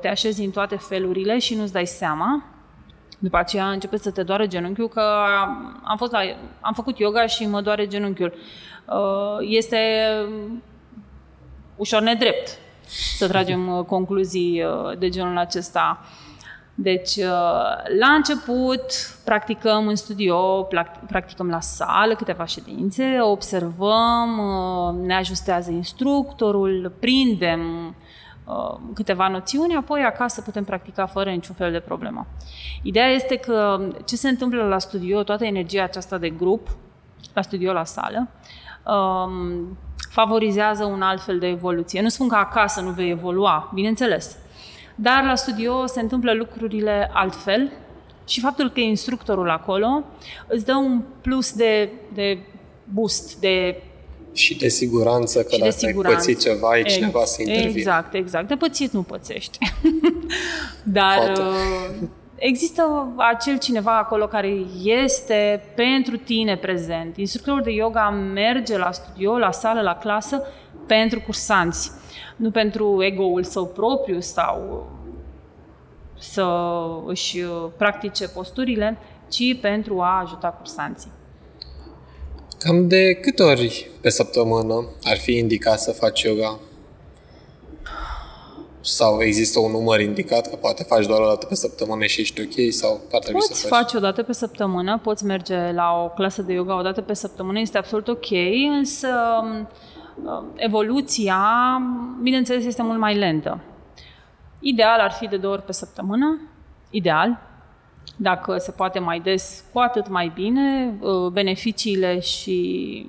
te 0.02 0.08
așezi 0.08 0.44
în 0.44 0.52
toate 0.52 0.76
felurile 0.76 1.40
și 1.40 1.56
nu-ți 1.56 1.74
dai 1.74 1.86
seama. 1.86 2.44
După 3.18 3.38
aceea 3.38 3.70
începe 3.70 3.98
să 3.98 4.12
te 4.12 4.24
doară 4.24 4.46
genunchiul, 4.46 4.88
că 4.88 5.02
am, 5.84 5.98
fost 5.98 6.12
la, 6.12 6.20
am 6.62 6.74
făcut 6.74 7.00
yoga 7.00 7.26
și 7.26 7.48
mă 7.48 7.62
doare 7.62 7.88
genunchiul. 7.88 8.34
Uh, 8.86 9.38
este 9.40 9.78
ușor 11.76 12.02
nedrept 12.02 12.58
să 13.18 13.28
tragem 13.28 13.78
uh, 13.78 13.86
concluzii 13.86 14.64
de 14.98 15.10
genul 15.10 15.38
acesta. 15.38 16.06
Deci, 16.80 17.16
uh, 17.16 17.24
la 18.00 18.08
început, 18.16 18.82
practicăm 19.26 19.88
în 19.88 19.96
studio, 19.96 20.68
practicăm 21.08 21.50
la 21.50 21.60
sală 21.60 22.16
câteva 22.16 22.46
ședințe, 22.46 23.18
observăm, 23.22 24.38
uh, 24.38 25.06
ne 25.06 25.16
ajustează 25.16 25.72
instructorul, 25.72 26.94
prindem 27.00 27.86
uh, 27.88 27.94
câteva 28.94 29.28
noțiuni, 29.28 29.76
apoi 29.76 30.04
acasă 30.04 30.42
putem 30.42 30.64
practica 30.64 31.06
fără 31.06 31.30
niciun 31.30 31.56
fel 31.56 31.72
de 31.72 31.80
problemă. 31.80 32.28
Ideea 32.82 33.08
este 33.08 33.36
că 33.36 33.88
ce 34.06 34.16
se 34.16 34.30
întâmplă 34.30 34.64
la 34.64 34.80
studio, 34.80 35.24
toată 35.24 35.46
energia 35.46 35.84
aceasta 35.84 36.18
de 36.18 36.30
grup, 36.30 36.68
la 37.34 37.42
studio, 37.42 37.74
la 37.74 37.84
sală, 37.84 38.28
um, 38.86 39.78
favorizează 40.10 40.84
un 40.84 41.02
alt 41.02 41.22
fel 41.22 41.40
de 41.40 41.48
evoluție. 41.48 42.02
Nu 42.02 42.10
spun 42.10 42.28
că 42.28 42.36
acasă 42.36 42.82
nu 42.82 42.90
vei 42.90 43.10
evolua, 43.10 43.72
bineînțeles, 43.74 44.38
dar 44.96 45.24
la 45.24 45.36
studio 45.36 45.86
se 45.86 46.00
întâmplă 46.00 46.34
lucrurile 46.34 47.10
altfel 47.14 47.72
și 48.28 48.40
faptul 48.40 48.70
că 48.70 48.80
e 48.80 48.84
instructorul 48.84 49.50
acolo 49.50 50.04
îți 50.48 50.66
dă 50.66 50.76
un 50.76 51.02
plus 51.22 51.54
de, 51.54 51.92
de 52.14 52.40
boost, 52.84 53.40
de 53.40 53.84
și 54.38 54.58
de 54.58 54.68
siguranță 54.68 55.44
că 55.44 55.56
dacă 55.60 55.72
siguranță. 55.72 56.18
ai 56.18 56.24
pățit 56.26 56.40
ceva, 56.40 56.70
ai 56.70 56.84
cineva 56.84 57.26
să 57.26 57.42
intervine. 57.42 57.80
Exact, 57.80 58.14
exact. 58.14 58.48
De 58.48 58.56
pățit 58.56 58.92
nu 58.92 59.02
pățești. 59.02 59.58
Dar 60.98 61.18
Poate. 61.18 61.42
Uh, 61.42 62.08
există 62.36 63.14
acel 63.18 63.58
cineva 63.58 63.98
acolo 63.98 64.28
care 64.28 64.66
este 64.84 65.64
pentru 65.76 66.18
tine 66.18 66.58
prezent. 66.58 67.18
Instructorul 67.18 67.62
de 67.62 67.72
yoga 67.72 68.10
merge 68.10 68.78
la 68.78 68.92
studio, 68.92 69.38
la 69.38 69.52
sală, 69.52 69.82
la 69.82 69.96
clasă 69.96 70.42
pentru 70.88 71.22
cursanți 71.22 71.92
nu 72.38 72.52
pentru 72.52 73.04
ego-ul 73.04 73.44
său 73.44 73.66
propriu 73.66 74.20
sau 74.20 74.88
să 76.20 76.46
își 77.06 77.40
practice 77.78 78.28
posturile, 78.28 78.98
ci 79.30 79.60
pentru 79.62 80.02
a 80.02 80.20
ajuta 80.20 80.48
cursanții. 80.48 81.12
Cam 82.60 82.88
de 82.88 83.14
câte 83.14 83.44
ori 83.44 83.90
pe 84.02 84.10
săptămână 84.10 84.86
ar 85.04 85.18
fi 85.18 85.38
indicat 85.38 85.80
să 85.80 85.92
faci 85.92 86.22
yoga? 86.22 86.60
Sau 88.82 89.22
există 89.22 89.60
un 89.60 89.72
număr 89.72 90.00
indicat 90.00 90.50
că 90.50 90.56
poate 90.56 90.84
faci 90.84 91.06
doar 91.06 91.22
o 91.22 91.28
dată 91.28 91.46
pe 91.46 91.56
săptămână 91.56 92.06
și 92.06 92.22
ești 92.22 92.42
ok? 92.42 92.72
Sau 92.74 93.02
ar 93.12 93.20
trebui 93.20 93.40
poți 93.40 93.60
să 93.60 93.68
faci? 93.68 93.80
face 93.80 93.98
o 93.98 94.00
dată 94.00 94.24
pe 94.24 94.34
săptămână, 94.34 95.00
poți 95.04 95.26
merge 95.26 95.72
la 95.72 96.04
o 96.04 96.10
clasă 96.10 96.42
de 96.42 96.54
yoga 96.54 96.78
o 96.78 96.82
dată 96.82 97.02
pe 97.02 97.14
săptămână, 97.14 97.60
este 97.60 97.78
absolut 97.78 98.08
ok, 98.08 98.32
însă 98.78 99.08
Uh, 100.24 100.44
evoluția, 100.56 101.42
bineînțeles, 102.22 102.66
este 102.66 102.82
mult 102.82 103.00
mai 103.00 103.16
lentă. 103.16 103.60
Ideal 104.60 105.00
ar 105.00 105.12
fi 105.12 105.28
de 105.28 105.38
două 105.38 105.54
ori 105.54 105.62
pe 105.62 105.72
săptămână, 105.72 106.42
ideal. 106.90 107.40
Dacă 108.16 108.58
se 108.58 108.72
poate 108.72 109.00
mai 109.00 109.20
des, 109.20 109.64
cu 109.74 109.80
atât 109.80 110.08
mai 110.08 110.32
bine. 110.36 110.94
Uh, 111.00 111.32
beneficiile 111.32 112.20
și 112.20 113.06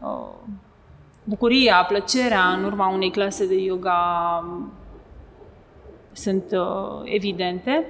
uh, 0.00 0.28
bucuria, 1.24 1.84
plăcerea 1.88 2.48
în 2.48 2.64
urma 2.64 2.88
unei 2.88 3.10
clase 3.10 3.46
de 3.46 3.54
yoga 3.54 4.44
sunt 6.12 6.44
uh, 6.52 7.00
evidente. 7.04 7.86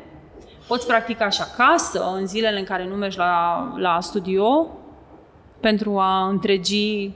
Poți 0.67 0.87
practica 0.87 1.29
și 1.29 1.41
acasă, 1.43 2.12
în 2.15 2.27
zilele 2.27 2.59
în 2.59 2.65
care 2.65 2.87
nu 2.87 2.95
mergi 2.95 3.19
la, 3.19 3.73
la 3.77 4.01
studio, 4.01 4.67
pentru 5.61 5.99
a 5.99 6.29
întregi 6.29 7.11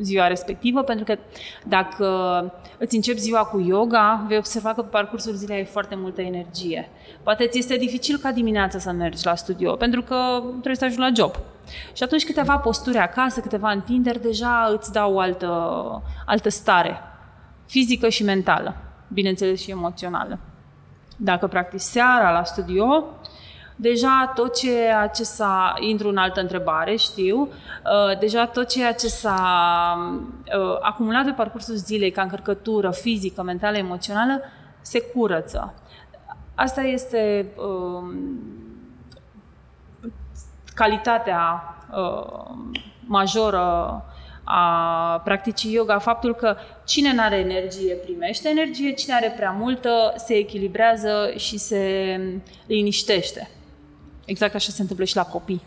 ziua 0.00 0.26
respectivă, 0.26 0.82
pentru 0.82 1.04
că 1.04 1.18
dacă 1.66 2.06
îți 2.78 2.94
începi 2.94 3.18
ziua 3.18 3.44
cu 3.44 3.60
yoga, 3.60 4.24
vei 4.28 4.36
observa 4.36 4.72
că 4.74 4.82
pe 4.82 4.88
parcursul 4.90 5.32
zilei 5.32 5.56
ai 5.56 5.64
foarte 5.64 5.94
multă 5.94 6.20
energie. 6.20 6.90
Poate 7.22 7.46
ți 7.46 7.58
este 7.58 7.76
dificil 7.76 8.18
ca 8.18 8.32
dimineața 8.32 8.78
să 8.78 8.90
mergi 8.92 9.26
la 9.26 9.34
studio, 9.34 9.74
pentru 9.74 10.02
că 10.02 10.40
trebuie 10.50 10.74
să 10.74 10.84
ajungi 10.84 11.10
la 11.10 11.10
job. 11.16 11.34
Și 11.92 12.02
atunci 12.02 12.26
câteva 12.26 12.58
posturi 12.58 12.98
acasă, 12.98 13.40
câteva 13.40 13.70
întinderi, 13.70 14.22
deja 14.22 14.70
îți 14.78 14.92
dau 14.92 15.14
o 15.14 15.18
altă, 15.18 16.02
altă 16.26 16.48
stare 16.48 17.00
fizică 17.66 18.08
și 18.08 18.24
mentală, 18.24 18.74
bineînțeles 19.08 19.60
și 19.60 19.70
emoțională. 19.70 20.38
Dacă 21.16 21.46
practici 21.46 21.80
seara 21.80 22.30
la 22.30 22.44
studio, 22.44 23.04
deja 23.82 24.32
tot 24.34 24.56
ceea 24.56 25.06
ce 25.06 25.22
s-a... 25.22 25.74
Intru 25.80 26.08
în 26.08 26.16
altă 26.16 26.40
întrebare, 26.40 26.96
știu. 26.96 27.40
Uh, 27.40 28.18
deja 28.18 28.46
tot 28.46 28.68
ceea 28.68 28.94
ce 28.94 29.06
s-a 29.06 29.40
uh, 30.58 30.76
acumulat 30.80 31.24
pe 31.24 31.30
parcursul 31.30 31.74
zilei 31.74 32.10
ca 32.10 32.22
încărcătură 32.22 32.90
fizică, 32.90 33.42
mentală, 33.42 33.76
emoțională, 33.76 34.40
se 34.80 35.00
curăță. 35.00 35.74
Asta 36.54 36.80
este 36.80 37.46
uh, 37.56 38.14
calitatea 40.74 41.62
uh, 41.96 42.54
majoră 43.06 44.04
a 44.44 45.20
practicii 45.24 45.72
yoga, 45.72 45.98
faptul 45.98 46.34
că 46.34 46.56
cine 46.84 47.14
nu 47.14 47.22
are 47.22 47.36
energie 47.36 47.94
primește 47.94 48.48
energie, 48.48 48.92
cine 48.92 49.14
are 49.14 49.32
prea 49.36 49.50
multă 49.50 50.12
se 50.16 50.34
echilibrează 50.34 51.32
și 51.36 51.58
se 51.58 52.20
liniștește. 52.66 53.50
Exact 54.24 54.54
așa 54.54 54.72
se 54.72 54.80
întâmplă 54.80 55.04
și 55.04 55.16
la 55.16 55.24
copii. 55.24 55.62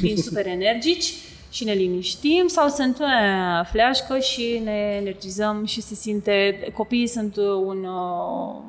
Vin 0.00 0.16
super 0.26 0.46
energici 0.46 1.14
și 1.50 1.64
ne 1.64 1.72
liniștim 1.72 2.46
sau 2.46 2.68
sunt 2.68 2.96
fleașcă 3.70 4.18
și 4.18 4.60
ne 4.64 4.96
energizăm 5.00 5.64
și 5.66 5.80
se 5.80 5.94
simte... 5.94 6.58
Copiii 6.74 7.06
sunt 7.06 7.36
un... 7.36 7.84
Uh, 7.84 8.62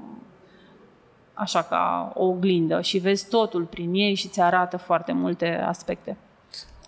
așa 1.33 1.63
ca 1.63 2.11
o 2.15 2.23
oglindă 2.23 2.81
și 2.81 2.97
vezi 2.97 3.27
totul 3.27 3.63
prin 3.63 3.93
ei 3.93 4.13
și 4.13 4.27
ți 4.27 4.39
arată 4.39 4.77
foarte 4.77 5.11
multe 5.11 5.63
aspecte. 5.67 6.17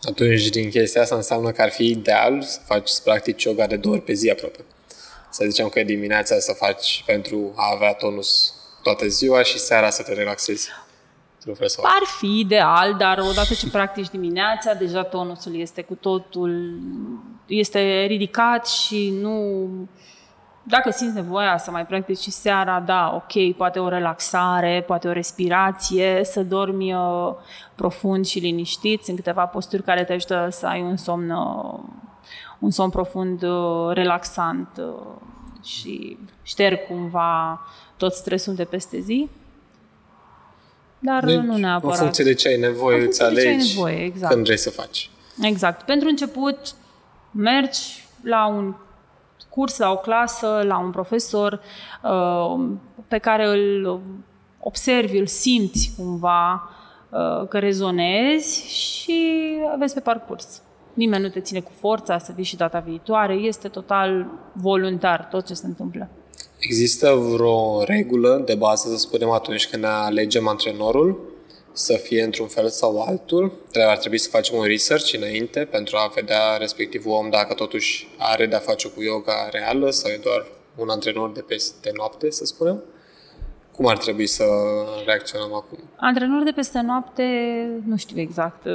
Atunci, 0.01 0.49
din 0.49 0.69
chestia 0.69 1.01
asta 1.01 1.15
înseamnă 1.15 1.51
că 1.51 1.62
ar 1.62 1.69
fi 1.69 1.86
ideal 1.86 2.41
să 2.41 2.60
faci, 2.65 2.88
să 2.88 3.01
practici 3.04 3.43
yoga 3.43 3.67
de 3.67 3.75
două 3.75 3.95
ori 3.95 4.04
pe 4.04 4.13
zi 4.13 4.30
aproape. 4.30 4.60
Să 5.30 5.45
zicem 5.49 5.69
că 5.69 5.84
dimineața 5.84 6.39
să 6.39 6.54
faci 6.54 7.04
pentru 7.06 7.54
a 7.56 7.71
avea 7.75 7.93
tonus 7.93 8.54
toată 8.84 9.08
ziua 9.08 9.43
și 9.43 9.60
seara 9.60 9.89
să 9.89 10.04
te 10.04 10.13
relaxezi. 10.13 10.69
Ar 11.84 12.06
fi 12.17 12.39
ideal, 12.39 12.93
dar 12.97 13.19
odată 13.19 13.54
ce 13.54 13.69
practici 13.69 14.10
dimineața, 14.10 14.73
deja 14.73 15.04
tonusul 15.04 15.56
este 15.56 15.82
cu 15.82 15.93
totul, 15.93 16.80
este 17.45 18.06
ridicat 18.06 18.67
și 18.67 19.13
nu... 19.21 19.67
Dacă 20.63 20.91
simți 20.91 21.15
nevoia 21.15 21.58
să 21.58 21.71
mai 21.71 21.86
practici 21.86 22.17
și 22.19 22.32
seara, 22.32 22.80
da, 22.80 23.12
ok, 23.15 23.56
poate 23.56 23.80
o 23.80 23.88
relaxare, 23.88 24.84
poate 24.88 25.08
o 25.08 25.12
respirație, 25.12 26.21
să 26.23 26.43
dormi 26.43 26.93
uh, 26.93 27.34
profund 27.75 28.25
și 28.25 28.39
liniștit. 28.39 29.04
Sunt 29.04 29.15
câteva 29.15 29.45
posturi 29.45 29.84
care 29.84 30.04
te 30.04 30.13
ajută 30.13 30.47
să 30.51 30.67
ai 30.67 30.82
un 30.82 30.97
somn, 30.97 31.30
uh, 31.30 31.80
un 32.60 32.71
somn 32.71 32.89
profund, 32.89 33.43
uh, 33.43 33.93
relaxant 33.93 34.67
uh, 34.77 35.63
și 35.63 36.17
șterg 36.41 36.86
cumva 36.88 37.62
tot 37.97 38.13
stresul 38.13 38.56
de 38.56 38.63
peste 38.63 38.99
zi 38.99 39.30
dar 41.01 41.25
deci, 41.25 41.35
nu 41.35 41.57
neapărat. 41.57 41.95
În 41.95 42.01
funcție 42.01 42.23
de 42.23 42.33
ce 42.33 42.47
ai 42.47 42.57
nevoie, 42.57 43.05
îți 43.05 43.21
alegi 43.21 43.47
ai 43.47 43.55
nevoie, 43.55 44.03
exact. 44.03 44.33
când 44.33 44.45
vrei 44.45 44.57
să 44.57 44.69
faci. 44.69 45.09
Exact. 45.41 45.85
Pentru 45.85 46.07
început, 46.07 46.57
mergi 47.31 48.07
la 48.23 48.47
un 48.47 48.75
curs, 49.49 49.77
la 49.77 49.91
o 49.91 49.97
clasă, 49.97 50.61
la 50.63 50.77
un 50.77 50.91
profesor 50.91 51.61
uh, 52.03 52.69
pe 53.07 53.17
care 53.17 53.47
îl 53.47 53.99
observi, 54.59 55.17
îl 55.17 55.25
simți 55.25 55.93
cumva 55.97 56.69
uh, 57.09 57.47
că 57.47 57.59
rezonezi 57.59 58.67
și 58.73 59.55
vezi 59.77 59.93
pe 59.93 59.99
parcurs. 59.99 60.61
Nimeni 60.93 61.23
nu 61.23 61.29
te 61.29 61.39
ține 61.39 61.59
cu 61.59 61.71
forța 61.79 62.17
să 62.17 62.31
vii 62.35 62.43
și 62.43 62.55
data 62.55 62.79
viitoare, 62.79 63.33
este 63.33 63.67
total 63.67 64.25
voluntar 64.53 65.25
tot 65.25 65.45
ce 65.45 65.53
se 65.53 65.65
întâmplă. 65.65 66.09
Există 66.62 67.13
vreo 67.15 67.84
regulă 67.84 68.41
de 68.45 68.56
bază, 68.56 68.89
să 68.89 68.97
spunem, 68.97 69.30
atunci 69.30 69.67
când 69.67 69.84
ne 69.84 69.89
alegem 69.89 70.47
antrenorul, 70.47 71.19
să 71.71 71.93
fie 71.93 72.24
într-un 72.24 72.47
fel 72.47 72.69
sau 72.69 73.02
altul? 73.02 73.52
Ar 73.88 73.97
trebui 73.97 74.17
să 74.17 74.30
facem 74.30 74.58
un 74.58 74.63
research 74.63 75.13
înainte 75.13 75.60
pentru 75.60 75.97
a 75.97 76.12
vedea 76.15 76.58
respectivul 76.58 77.12
om 77.12 77.30
dacă 77.30 77.54
totuși 77.54 78.08
are 78.17 78.45
de-a 78.45 78.60
face 78.60 78.89
cu 78.89 79.02
yoga 79.02 79.50
reală 79.52 79.89
sau 79.89 80.12
e 80.12 80.19
doar 80.24 80.45
un 80.76 80.89
antrenor 80.89 81.32
de 81.32 81.41
peste 81.41 81.91
noapte, 81.95 82.32
să 82.32 82.45
spunem? 82.45 82.84
Cum 83.76 83.88
ar 83.88 83.97
trebui 83.97 84.28
să 84.28 84.45
reacționăm 85.06 85.54
acum? 85.54 85.78
Antrenor 85.95 86.43
de 86.43 86.52
peste 86.52 86.82
noapte, 86.82 87.24
nu 87.86 87.97
știu 87.97 88.19
exact 88.19 88.67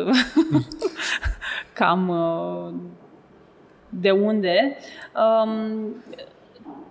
cam 1.79 2.09
uh, 2.09 2.75
de 3.89 4.11
unde. 4.11 4.77
Um, 5.45 5.95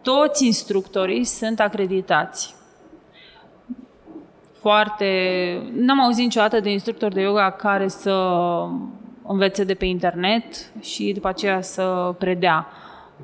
toți 0.05 0.45
instructorii 0.45 1.23
sunt 1.23 1.59
acreditați. 1.59 2.55
Foarte... 4.59 5.07
N-am 5.73 5.99
auzit 6.01 6.23
niciodată 6.23 6.59
de 6.59 6.71
instructor 6.71 7.13
de 7.13 7.21
yoga 7.21 7.49
care 7.51 7.87
să 7.87 8.11
învețe 9.27 9.63
de 9.63 9.73
pe 9.73 9.85
internet 9.85 10.71
și 10.81 11.11
după 11.13 11.27
aceea 11.27 11.61
să 11.61 12.15
predea. 12.17 12.67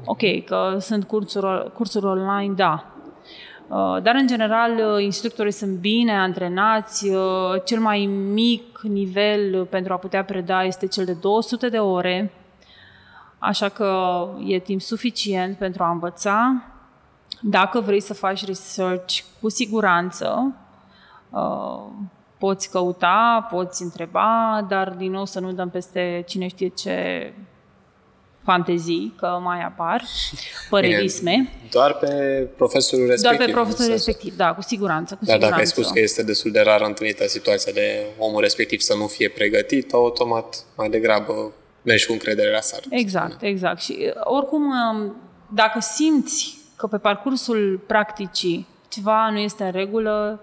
Ok, 0.06 0.44
că 0.46 0.78
sunt 0.80 1.04
cursuri, 1.04 1.72
cursuri 1.74 2.06
online, 2.06 2.54
da. 2.54 2.86
Uh, 3.68 4.02
dar, 4.02 4.16
în 4.16 4.28
general, 4.28 5.02
instructorii 5.02 5.52
sunt 5.52 5.78
bine 5.78 6.18
antrenați. 6.18 7.10
Uh, 7.10 7.62
cel 7.66 7.80
mai 7.80 8.06
mic 8.34 8.82
nivel 8.82 9.66
pentru 9.66 9.94
a 9.94 9.98
putea 9.98 10.24
preda 10.24 10.64
este 10.64 10.88
cel 10.88 11.06
de 11.06 11.14
200 11.14 11.70
de 11.70 11.78
ore, 11.78 12.32
așa 13.40 13.70
că 13.70 14.28
e 14.46 14.60
timp 14.60 14.82
suficient 14.82 15.58
pentru 15.58 15.84
a 15.84 15.90
învăța. 15.90 16.64
Dacă 17.42 17.80
vrei 17.80 18.02
să 18.02 18.14
faci 18.14 18.46
research, 18.46 19.20
cu 19.42 19.50
siguranță 19.50 20.56
uh, 21.30 21.86
poți 22.38 22.70
căuta, 22.70 23.48
poți 23.52 23.82
întreba, 23.82 24.66
dar 24.70 24.90
din 24.90 25.12
nou 25.12 25.26
să 25.26 25.40
nu 25.40 25.52
dăm 25.52 25.70
peste 25.70 26.24
cine 26.28 26.48
știe 26.48 26.68
ce 26.68 27.34
fantezii, 28.44 29.14
că 29.18 29.40
mai 29.42 29.64
apar, 29.64 30.04
părerisme. 30.70 31.32
Bine, 31.32 31.70
doar 31.72 31.94
pe 31.94 32.08
profesorul 32.56 33.08
respectiv. 33.08 33.38
Doar 33.38 33.48
pe 33.48 33.54
profesorul 33.54 33.92
respectiv, 33.92 34.36
da, 34.36 34.54
cu 34.54 34.62
siguranță. 34.62 35.16
Cu 35.16 35.26
Dar 35.26 35.34
siguranță. 35.34 35.50
dacă 35.50 35.60
ai 35.60 35.68
spus 35.68 35.92
că 35.92 36.00
este 36.00 36.24
destul 36.24 36.52
de 36.52 36.60
rar 36.60 36.82
întâlnită 36.82 37.28
situația 37.28 37.72
de 37.72 38.06
omul 38.18 38.42
respectiv 38.42 38.80
să 38.80 38.96
nu 38.96 39.08
fie 39.08 39.30
pregătit, 39.30 39.94
automat 39.94 40.64
mai 40.78 40.90
degrabă 40.90 41.52
mergi 41.82 42.06
cu 42.06 42.12
încredere 42.12 42.52
la 42.52 42.62
sară. 42.62 42.84
Exact, 42.90 43.42
exact. 43.42 43.82
Și 43.82 43.98
uh, 44.00 44.22
oricum, 44.24 44.64
um, 44.64 45.16
dacă 45.54 45.80
simți 45.80 46.61
că 46.82 46.88
pe 46.88 46.98
parcursul 46.98 47.82
practicii 47.88 48.68
ceva 48.88 49.30
nu 49.30 49.38
este 49.38 49.64
în 49.64 49.72
regulă, 49.72 50.40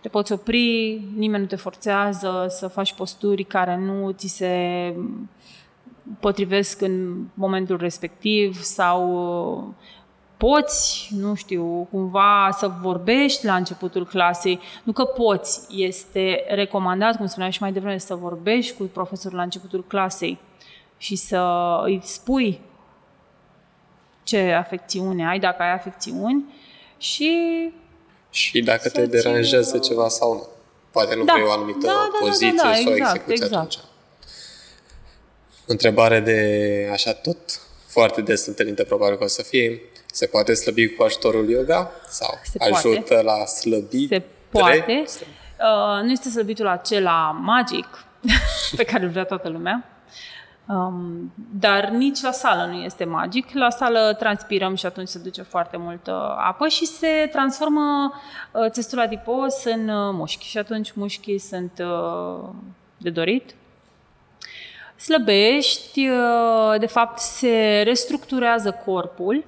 te 0.00 0.08
poți 0.08 0.32
opri, 0.32 1.02
nimeni 1.16 1.42
nu 1.42 1.48
te 1.48 1.56
forțează 1.56 2.46
să 2.48 2.68
faci 2.68 2.94
posturi 2.94 3.44
care 3.44 3.76
nu 3.76 4.10
ți 4.10 4.26
se 4.26 4.94
potrivesc 6.20 6.80
în 6.80 7.24
momentul 7.34 7.76
respectiv 7.76 8.62
sau 8.62 9.74
poți, 10.36 11.08
nu 11.18 11.34
știu, 11.34 11.88
cumva 11.90 12.48
să 12.52 12.70
vorbești 12.80 13.46
la 13.46 13.54
începutul 13.54 14.06
clasei. 14.06 14.60
Nu 14.82 14.92
că 14.92 15.04
poți, 15.04 15.66
este 15.68 16.44
recomandat, 16.48 17.16
cum 17.16 17.26
spuneam 17.26 17.50
și 17.50 17.62
mai 17.62 17.72
devreme, 17.72 17.98
să 17.98 18.14
vorbești 18.14 18.76
cu 18.76 18.84
profesorul 18.84 19.36
la 19.36 19.44
începutul 19.44 19.84
clasei 19.86 20.38
și 20.96 21.16
să 21.16 21.80
îi 21.84 22.00
spui 22.02 22.60
ce 24.24 24.52
afecțiune 24.52 25.26
ai, 25.26 25.38
dacă 25.38 25.62
ai 25.62 25.72
afecțiuni 25.72 26.44
și... 26.98 27.32
Și 28.30 28.62
dacă 28.62 28.88
te 28.88 29.06
deranjează 29.06 29.78
ceva 29.78 30.08
sau 30.08 30.32
nu. 30.32 30.48
Poate 30.90 31.14
nu 31.14 31.24
da. 31.24 31.32
vrei 31.32 31.46
o 31.46 31.50
anumită 31.50 31.86
da, 31.86 31.92
da, 31.92 32.08
da 32.12 32.18
poziție 32.20 32.52
da, 32.56 32.62
da, 32.62 32.68
da, 32.68 32.74
sau 32.74 32.92
exact, 32.92 33.14
execuție 33.14 33.34
exact. 33.34 33.54
atunci. 33.54 33.78
Întrebare 35.66 36.20
de 36.20 36.88
așa 36.92 37.12
tot 37.12 37.60
foarte 37.86 38.20
des 38.20 38.46
întâlnită, 38.46 38.84
probabil 38.84 39.16
că 39.16 39.24
o 39.24 39.26
să 39.26 39.42
fie. 39.42 39.80
Se 40.12 40.26
poate 40.26 40.54
slăbi 40.54 40.88
cu 40.88 41.02
ajutorul 41.02 41.50
yoga? 41.50 41.90
Sau 42.08 42.40
se 42.42 42.58
ajută 42.72 43.00
poate. 43.00 43.22
la 43.22 43.44
slăbi? 43.44 44.06
Se 44.06 44.22
poate. 44.50 45.04
Uh, 45.06 46.02
nu 46.02 46.10
este 46.10 46.28
slăbitul 46.28 46.66
acela 46.66 47.40
magic 47.42 47.86
pe 48.76 48.84
care 48.84 49.04
îl 49.04 49.10
vrea 49.10 49.24
toată 49.24 49.48
lumea. 49.48 49.93
Um, 50.66 51.32
dar 51.58 51.88
nici 51.88 52.20
la 52.20 52.30
sală 52.30 52.64
nu 52.72 52.74
este 52.82 53.04
magic. 53.04 53.52
La 53.52 53.70
sală 53.70 54.14
transpirăm 54.18 54.74
și 54.74 54.86
atunci 54.86 55.08
se 55.08 55.18
duce 55.18 55.42
foarte 55.42 55.76
multă 55.76 56.36
apă 56.38 56.68
și 56.68 56.86
se 56.86 57.28
transformă 57.32 58.12
uh, 58.52 58.70
țestul 58.70 59.00
adipos 59.00 59.64
în 59.64 59.88
uh, 59.88 60.12
mușchi 60.12 60.46
și 60.46 60.58
atunci 60.58 60.92
mușchii 60.92 61.38
sunt 61.38 61.72
uh, 61.78 62.48
de 62.96 63.10
dorit. 63.10 63.54
Slăbești, 64.96 66.08
uh, 66.08 66.78
de 66.78 66.86
fapt 66.86 67.18
se 67.18 67.82
restructurează 67.84 68.82
corpul, 68.84 69.44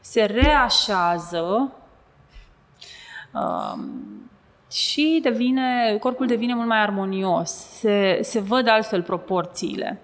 se 0.00 0.24
reașează 0.24 1.72
uh, 3.32 3.74
și 4.76 5.18
devine, 5.22 5.96
corpul 6.00 6.26
devine 6.26 6.54
mult 6.54 6.68
mai 6.68 6.82
armonios. 6.82 7.50
Se, 7.50 8.18
se 8.22 8.40
văd 8.40 8.68
altfel 8.68 9.02
proporțiile 9.02 10.00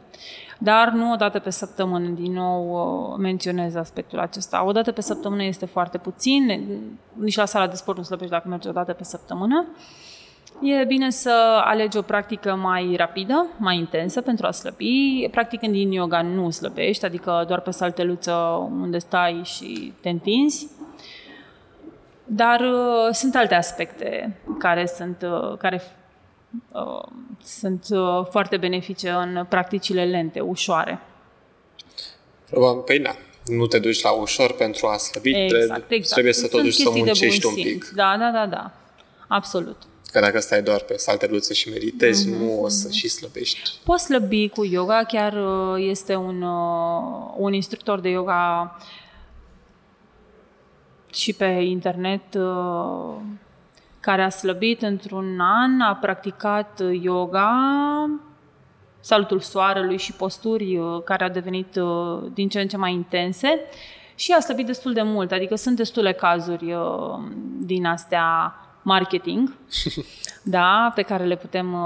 dar 0.63 0.91
nu 0.91 1.13
o 1.13 1.17
dată 1.17 1.39
pe 1.39 1.51
săptămână, 1.51 2.09
din 2.09 2.33
nou 2.33 2.71
uh, 2.71 3.19
menționez 3.19 3.75
aspectul 3.75 4.19
acesta. 4.19 4.65
O 4.65 4.73
dată 4.73 4.93
pe 4.93 5.01
săptămână 5.01 5.43
este 5.43 5.67
foarte 5.67 5.99
puțin, 5.99 6.63
nici 7.13 7.37
la 7.37 7.45
sala 7.45 7.67
de 7.67 7.75
sport 7.75 7.97
nu 7.97 8.03
slăbești 8.03 8.33
dacă 8.33 8.49
mergi 8.49 8.69
o 8.69 8.73
dată 8.73 8.93
pe 8.93 9.05
săptămână. 9.05 9.67
E 10.61 10.85
bine 10.85 11.11
să 11.11 11.63
alegi 11.65 11.97
o 11.97 12.03
practică 12.03 12.55
mai 12.55 12.95
rapidă, 12.97 13.47
mai 13.59 13.77
intensă 13.77 14.21
pentru 14.21 14.47
a 14.47 14.51
slăbi. 14.51 15.29
Practicând 15.31 15.73
din 15.73 15.93
yoga 15.93 16.23
nu 16.23 16.51
slăbești, 16.51 17.05
adică 17.05 17.45
doar 17.47 17.61
pe 17.61 17.71
salteluță 17.71 18.33
unde 18.81 18.99
stai 18.99 19.41
și 19.45 19.93
te 20.01 20.09
întinzi. 20.09 20.69
Dar 22.25 22.61
uh, 22.61 23.09
sunt 23.13 23.35
alte 23.35 23.55
aspecte 23.55 24.37
care 24.59 24.87
sunt 24.87 25.23
uh, 25.23 25.57
care 25.59 25.83
uh, 26.73 27.03
sunt 27.45 27.85
uh, 27.91 28.27
foarte 28.31 28.57
benefice 28.57 29.11
în 29.11 29.47
practicile 29.49 30.05
lente, 30.05 30.41
ușoare. 30.41 31.01
Probabil, 32.51 32.83
păi 32.83 32.99
da, 32.99 33.17
nu 33.47 33.67
te 33.67 33.79
duci 33.79 34.03
la 34.03 34.11
ușor 34.11 34.53
pentru 34.53 34.87
a 34.87 34.97
slăbi, 34.97 35.31
exact, 35.35 35.91
exact. 35.91 36.13
trebuie 36.13 36.33
să 36.33 36.49
totuși 36.49 36.83
să 36.83 36.91
muncești 36.91 37.47
un 37.47 37.55
pic. 37.55 37.91
Da, 37.95 38.17
da, 38.19 38.31
da, 38.31 38.47
da. 38.47 38.73
Absolut. 39.29 39.77
Că 40.13 40.21
dacă 40.21 40.41
stai 40.41 40.63
doar 40.63 40.81
pe 40.81 40.97
salteluțe 40.97 41.55
și 41.55 41.69
meditezi, 41.69 42.29
mm-hmm. 42.29 42.39
nu 42.39 42.63
o 42.63 42.69
să 42.69 42.91
și 42.91 43.09
slăbești. 43.09 43.71
Poți 43.85 44.05
slăbi 44.05 44.49
cu 44.49 44.65
yoga, 44.65 45.05
chiar 45.09 45.33
uh, 45.33 45.85
este 45.89 46.15
un, 46.15 46.43
uh, 46.43 47.35
un 47.37 47.53
instructor 47.53 48.01
de 48.01 48.09
yoga 48.09 48.77
și 51.15 51.33
pe 51.33 51.45
internet 51.45 52.35
uh, 52.35 53.15
care 54.01 54.23
a 54.23 54.29
slăbit 54.29 54.83
într-un 54.83 55.41
an, 55.41 55.81
a 55.81 55.95
practicat 55.95 56.83
yoga, 57.01 57.55
salutul 59.01 59.41
soarelui 59.41 59.99
și 59.99 60.13
posturi 60.13 60.77
uh, 60.77 61.03
care 61.05 61.25
au 61.25 61.31
devenit 61.31 61.77
uh, 61.77 62.31
din 62.35 62.49
ce 62.49 62.61
în 62.61 62.69
ce 62.69 62.77
mai 62.77 62.93
intense 62.93 63.61
și 64.15 64.33
a 64.33 64.41
slăbit 64.41 64.67
destul 64.67 64.93
de 64.93 65.03
mult, 65.03 65.33
adică 65.33 65.55
sunt 65.55 65.77
destule 65.77 66.13
cazuri 66.13 66.73
uh, 66.73 67.19
din 67.59 67.87
astea 67.87 68.55
marketing, 68.83 69.55
da, 70.43 70.93
pe 70.95 71.03
care 71.03 71.25
le 71.25 71.37
putem 71.37 71.77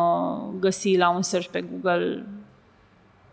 găsi 0.60 0.96
la 0.96 1.10
un 1.10 1.22
search 1.22 1.48
pe 1.48 1.60
Google 1.60 2.26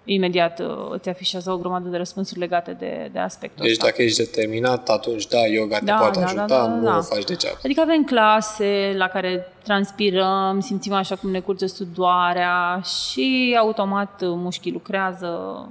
imediat 0.05 0.59
uh, 0.59 0.87
îți 0.89 1.09
afișează 1.09 1.51
o 1.51 1.57
grămadă 1.57 1.89
de 1.89 1.97
răspunsuri 1.97 2.39
legate 2.39 2.75
de, 2.79 3.09
de 3.11 3.19
aspectul 3.19 3.63
deci 3.63 3.71
ăsta. 3.71 3.85
dacă 3.85 4.01
ești 4.01 4.17
determinat, 4.17 4.89
atunci 4.89 5.27
da, 5.27 5.45
yoga 5.45 5.77
te 5.79 5.85
da, 5.85 5.95
poate 5.95 6.19
da, 6.19 6.25
ajuta, 6.25 6.45
da, 6.45 6.55
da, 6.55 6.67
nu 6.67 6.83
da. 6.83 6.97
o 6.97 7.01
faci 7.01 7.23
degeaba. 7.23 7.57
Adică 7.63 7.81
avem 7.81 8.03
clase 8.03 8.93
la 8.95 9.07
care 9.07 9.53
transpirăm, 9.63 10.59
simțim 10.59 10.93
așa 10.93 11.15
cum 11.15 11.31
ne 11.31 11.39
curge 11.39 11.67
sudoarea 11.67 12.81
și 12.81 13.55
automat 13.59 14.21
mușchii 14.21 14.71
lucrează. 14.71 15.69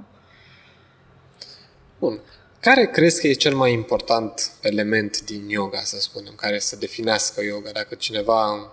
Bun. 1.99 2.19
Care 2.59 2.85
crezi 2.85 3.21
că 3.21 3.27
e 3.27 3.33
cel 3.33 3.55
mai 3.55 3.71
important 3.71 4.51
element 4.61 5.21
din 5.21 5.49
yoga, 5.49 5.79
să 5.79 5.99
spunem, 5.99 6.33
care 6.35 6.59
să 6.59 6.75
definească 6.75 7.43
yoga? 7.43 7.69
Dacă 7.73 7.95
cineva 7.95 8.71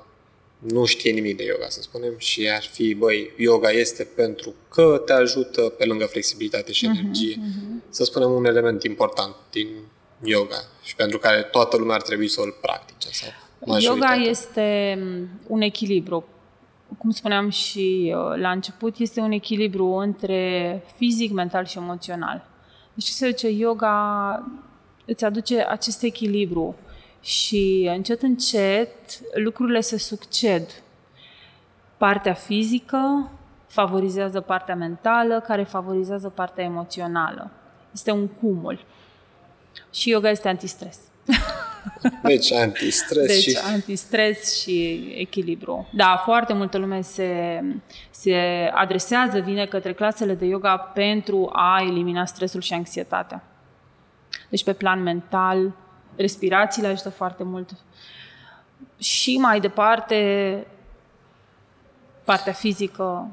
nu 0.61 0.85
știe 0.85 1.12
nimic 1.12 1.37
de 1.37 1.44
yoga, 1.44 1.68
să 1.68 1.83
spunem, 1.83 2.14
și 2.18 2.49
ar 2.49 2.62
fi, 2.62 2.94
băi, 2.94 3.33
yoga 3.37 3.70
este 3.70 4.05
pentru 4.05 4.55
că 4.68 5.03
te 5.07 5.12
ajută 5.12 5.62
pe 5.62 5.85
lângă 5.85 6.05
flexibilitate 6.05 6.73
și 6.73 6.87
mhm, 6.87 6.99
energie. 6.99 7.35
Uh-huh, 7.35 7.38
uh-huh. 7.38 7.88
Să 7.88 8.05
spunem 8.05 8.31
un 8.31 8.44
element 8.44 8.83
important 8.83 9.35
din 9.51 9.68
yoga 10.25 10.64
și 10.83 10.96
pentru 10.96 11.18
care 11.18 11.42
toată 11.42 11.77
lumea 11.77 11.94
ar 11.94 12.03
trebui 12.03 12.29
să 12.29 12.40
o 12.40 12.44
practice. 12.61 13.09
Sau 13.12 13.79
yoga 13.79 14.14
este 14.14 14.99
mm, 15.01 15.29
un 15.46 15.61
echilibru. 15.61 16.25
Cum 16.99 17.11
spuneam 17.11 17.51
și 17.51 18.14
uh, 18.16 18.38
la 18.40 18.51
început, 18.51 18.99
este 18.99 19.20
un 19.20 19.31
echilibru 19.31 19.87
între 19.87 20.83
fizic, 20.96 21.33
mental 21.33 21.64
și 21.64 21.79
emoțional. 21.79 22.49
Deci 22.94 23.07
se 23.07 23.29
zice, 23.29 23.49
yoga 23.49 24.46
îți 25.05 25.25
aduce 25.25 25.66
acest 25.68 26.03
echilibru 26.03 26.77
și 27.20 27.90
încet, 27.94 28.22
încet 28.22 28.88
lucrurile 29.35 29.80
se 29.80 29.98
succed. 29.98 30.83
Partea 31.96 32.33
fizică 32.33 33.30
favorizează 33.66 34.40
partea 34.40 34.74
mentală, 34.74 35.40
care 35.46 35.62
favorizează 35.62 36.28
partea 36.28 36.64
emoțională. 36.64 37.50
Este 37.92 38.11
un 38.11 38.28
cumul. 38.28 38.85
Și 39.92 40.11
yoga 40.11 40.30
este 40.30 40.48
antistres. 40.48 40.98
Deci 42.22 42.52
antistres 42.52 43.26
deci, 43.26 43.42
și... 43.42 43.59
antistres 43.72 44.61
și 44.61 45.09
echilibru. 45.16 45.88
Da, 45.92 46.22
foarte 46.24 46.52
multă 46.52 46.78
lume 46.78 47.00
se, 47.00 47.61
se 48.11 48.35
adresează, 48.74 49.38
vine 49.38 49.66
către 49.66 49.92
clasele 49.92 50.35
de 50.35 50.44
yoga 50.44 50.76
pentru 50.76 51.50
a 51.52 51.83
elimina 51.83 52.24
stresul 52.24 52.61
și 52.61 52.72
anxietatea. 52.72 53.42
Deci 54.48 54.64
pe 54.64 54.72
plan 54.72 55.02
mental, 55.02 55.72
respirațiile 56.16 56.88
ajută 56.88 57.11
foarte 57.11 57.42
mult. 57.42 57.70
Și 58.99 59.37
mai 59.37 59.61
departe, 59.61 60.66
partea 62.25 62.53
fizică. 62.53 63.29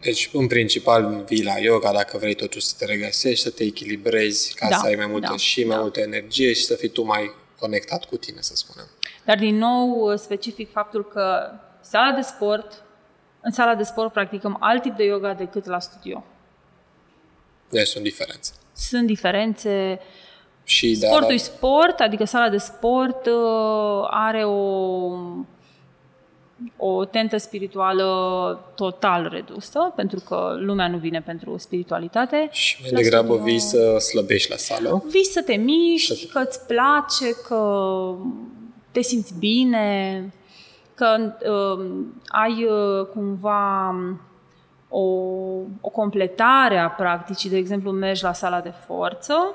Deci, 0.00 0.30
în 0.32 0.46
principal, 0.46 1.24
vii 1.28 1.44
la 1.44 1.58
yoga 1.58 1.92
dacă 1.92 2.18
vrei 2.18 2.34
totuși 2.34 2.66
să 2.66 2.74
te 2.78 2.84
regăsești, 2.84 3.42
să 3.44 3.50
te 3.50 3.64
echilibrezi, 3.64 4.54
ca 4.54 4.68
da, 4.68 4.76
să 4.76 4.86
ai 4.86 4.94
mai 4.94 5.06
multă 5.06 5.26
da, 5.30 5.36
și 5.36 5.64
mai 5.64 5.76
da. 5.76 5.82
multă 5.82 6.00
energie 6.00 6.52
și 6.52 6.64
să 6.64 6.74
fii 6.74 6.88
tu 6.88 7.02
mai 7.02 7.34
conectat 7.58 8.04
cu 8.04 8.16
tine, 8.16 8.40
să 8.40 8.56
spunem. 8.56 8.88
Dar, 9.24 9.38
din 9.38 9.56
nou, 9.56 10.16
specific 10.16 10.70
faptul 10.70 11.04
că 11.04 11.50
sala 11.80 12.12
de 12.12 12.20
sport, 12.20 12.82
în 13.40 13.52
sala 13.52 13.74
de 13.74 13.82
sport 13.82 14.12
practicăm 14.12 14.56
alt 14.60 14.82
tip 14.82 14.96
de 14.96 15.04
yoga 15.04 15.32
decât 15.32 15.66
la 15.66 15.78
studio. 15.78 16.24
Deci 17.70 17.86
sunt 17.86 18.04
diferențe. 18.04 18.52
Sunt 18.72 19.06
diferențe. 19.06 19.98
Uh, 20.00 20.06
și 20.64 20.94
Sportul 20.94 21.32
e 21.32 21.36
sport, 21.36 22.00
adică 22.00 22.24
sala 22.24 22.48
de 22.48 22.56
sport 22.56 23.26
uh, 23.26 24.06
are 24.10 24.44
o, 24.44 25.10
o 26.76 27.04
tentă 27.04 27.36
spirituală 27.36 28.04
total 28.74 29.28
redusă, 29.32 29.92
pentru 29.96 30.20
că 30.20 30.56
lumea 30.58 30.88
nu 30.88 30.96
vine 30.96 31.20
pentru 31.20 31.58
spiritualitate. 31.58 32.48
Și 32.50 32.78
mai 32.80 33.02
degrabă 33.02 33.34
studio, 33.34 33.44
vii 33.44 33.58
să 33.58 33.96
slăbești 33.98 34.50
la 34.50 34.56
sală. 34.56 35.04
Vii 35.10 35.24
să 35.24 35.42
te 35.42 35.54
miști, 35.54 36.26
că 36.26 36.38
îți 36.38 36.66
place, 36.66 37.34
că 37.46 38.14
te 38.90 39.02
simți 39.02 39.34
bine, 39.38 40.32
că 40.94 41.34
uh, 41.50 41.86
ai 42.26 42.64
uh, 42.64 43.06
cumva 43.06 43.94
o, 44.88 45.02
o 45.80 45.88
completare 45.88 46.78
a 46.78 46.88
practicii, 46.88 47.50
de 47.50 47.56
exemplu, 47.56 47.90
mergi 47.90 48.22
la 48.22 48.32
sala 48.32 48.60
de 48.60 48.72
forță, 48.86 49.54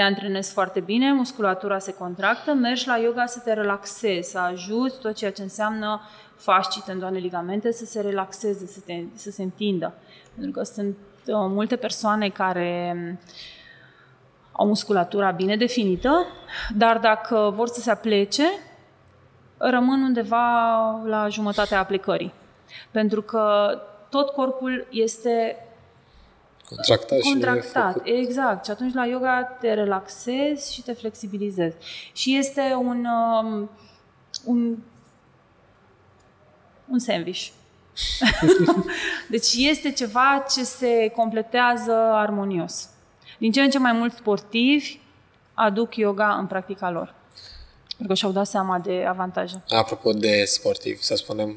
te 0.00 0.06
antrenezi 0.06 0.52
foarte 0.52 0.80
bine, 0.80 1.12
musculatura 1.12 1.78
se 1.78 1.94
contractă, 1.94 2.52
mergi 2.52 2.86
la 2.86 2.96
yoga 2.96 3.26
să 3.26 3.40
te 3.44 3.52
relaxezi, 3.52 4.30
să 4.30 4.38
ajuți 4.38 5.00
tot 5.00 5.14
ceea 5.14 5.32
ce 5.32 5.42
înseamnă 5.42 6.00
fascii, 6.36 6.82
tendoane, 6.86 7.18
ligamente 7.18 7.72
să 7.72 7.84
se 7.84 8.00
relaxeze, 8.00 8.66
să, 8.66 8.78
te, 8.86 9.02
să 9.14 9.30
se 9.30 9.42
întindă. 9.42 9.94
Pentru 10.34 10.50
că 10.50 10.62
sunt 10.62 10.96
uh, 10.96 11.34
multe 11.34 11.76
persoane 11.76 12.28
care 12.28 12.92
um, 12.96 13.18
au 14.52 14.66
musculatura 14.66 15.30
bine 15.30 15.56
definită, 15.56 16.26
dar 16.76 16.98
dacă 16.98 17.52
vor 17.54 17.68
să 17.68 17.80
se 17.80 17.90
aplece, 17.90 18.44
rămân 19.56 20.02
undeva 20.02 20.46
la 21.04 21.28
jumătatea 21.28 21.78
aplicării. 21.78 22.32
Pentru 22.90 23.22
că 23.22 23.74
tot 24.10 24.30
corpul 24.30 24.86
este 24.90 25.56
Contractat, 26.74 27.20
contractat 27.20 28.06
și 28.06 28.12
exact. 28.12 28.64
Și 28.64 28.70
atunci 28.70 28.94
la 28.94 29.06
yoga 29.06 29.56
te 29.60 29.74
relaxezi 29.74 30.74
și 30.74 30.82
te 30.82 30.92
flexibilizezi. 30.92 31.76
Și 32.12 32.36
este 32.36 32.74
un, 32.78 33.06
um, 33.06 33.70
un, 34.44 34.76
un 36.90 36.98
sandwich. 36.98 37.48
deci 39.30 39.52
este 39.54 39.92
ceva 39.92 40.44
ce 40.50 40.64
se 40.64 41.12
completează 41.16 41.92
armonios. 41.92 42.88
Din 43.38 43.52
ce 43.52 43.60
în 43.60 43.70
ce 43.70 43.78
mai 43.78 43.92
mulți 43.92 44.16
sportivi 44.16 44.98
aduc 45.54 45.96
yoga 45.96 46.34
în 46.34 46.46
practica 46.46 46.90
lor. 46.90 47.14
Pentru 47.86 48.06
că 48.06 48.14
și-au 48.14 48.32
dat 48.32 48.46
seama 48.46 48.78
de 48.78 49.04
avantaje. 49.08 49.62
Apropo 49.68 50.12
de 50.12 50.44
sportiv, 50.44 51.00
să 51.00 51.14
spunem, 51.14 51.56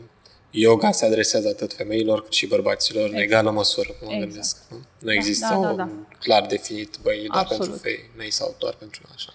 yoga 0.55 0.91
se 0.91 1.05
adresează 1.05 1.47
atât 1.47 1.73
femeilor 1.73 2.23
cât 2.23 2.33
și 2.33 2.47
bărbaților 2.47 3.03
în 3.03 3.07
Exact. 3.09 3.25
egală 3.25 3.51
măsură, 3.51 3.87
mă 3.89 3.95
Exact. 4.01 4.19
gândesc. 4.19 4.57
Nu, 4.69 4.77
nu 4.99 5.13
există 5.13 5.47
da, 5.49 5.59
da, 5.59 5.69
un 5.69 5.75
da. 5.75 5.89
clar 6.19 6.45
definit, 6.45 6.97
băi, 7.01 7.21
e 7.23 7.27
doar 7.27 7.41
Absolut. 7.43 7.67
pentru 7.67 7.81
femei 8.11 8.31
sau 8.31 8.55
doar 8.59 8.73
pentru 8.73 9.01
așa. 9.13 9.33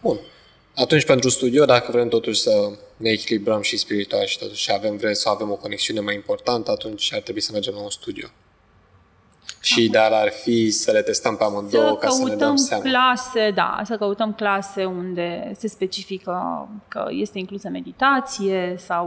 Bun. 0.00 0.18
Atunci, 0.74 1.04
pentru 1.04 1.28
studio, 1.28 1.64
dacă 1.64 1.90
vrem 1.92 2.08
totuși 2.08 2.40
să 2.40 2.70
ne 2.96 3.10
echilibrăm 3.10 3.62
și 3.62 3.76
spiritual 3.76 4.26
și 4.26 4.38
totuși 4.38 4.72
avem 4.72 4.96
vrem 4.96 5.12
să 5.12 5.28
avem 5.28 5.50
o 5.50 5.54
conexiune 5.54 6.00
mai 6.00 6.14
importantă, 6.14 6.70
atunci 6.70 7.14
ar 7.14 7.20
trebui 7.20 7.40
să 7.40 7.52
mergem 7.52 7.74
la 7.74 7.80
un 7.80 7.90
studio. 7.90 8.28
Și 9.60 9.84
ideal 9.84 10.12
ar 10.12 10.30
fi 10.30 10.70
să 10.70 10.90
le 10.90 11.02
testăm 11.02 11.36
pe 11.36 11.44
amândouă 11.44 11.88
să 11.88 12.06
ca 12.06 12.08
să 12.08 12.22
ne 12.22 12.28
dăm 12.28 12.38
căutăm 12.38 12.56
seama. 12.56 12.82
clase, 12.82 13.50
da, 13.50 13.82
să 13.84 13.96
căutăm 13.96 14.32
clase 14.32 14.84
unde 14.84 15.52
se 15.58 15.68
specifică 15.68 16.68
că 16.88 17.06
este 17.10 17.38
inclusă 17.38 17.68
meditație 17.68 18.76
sau 18.78 19.06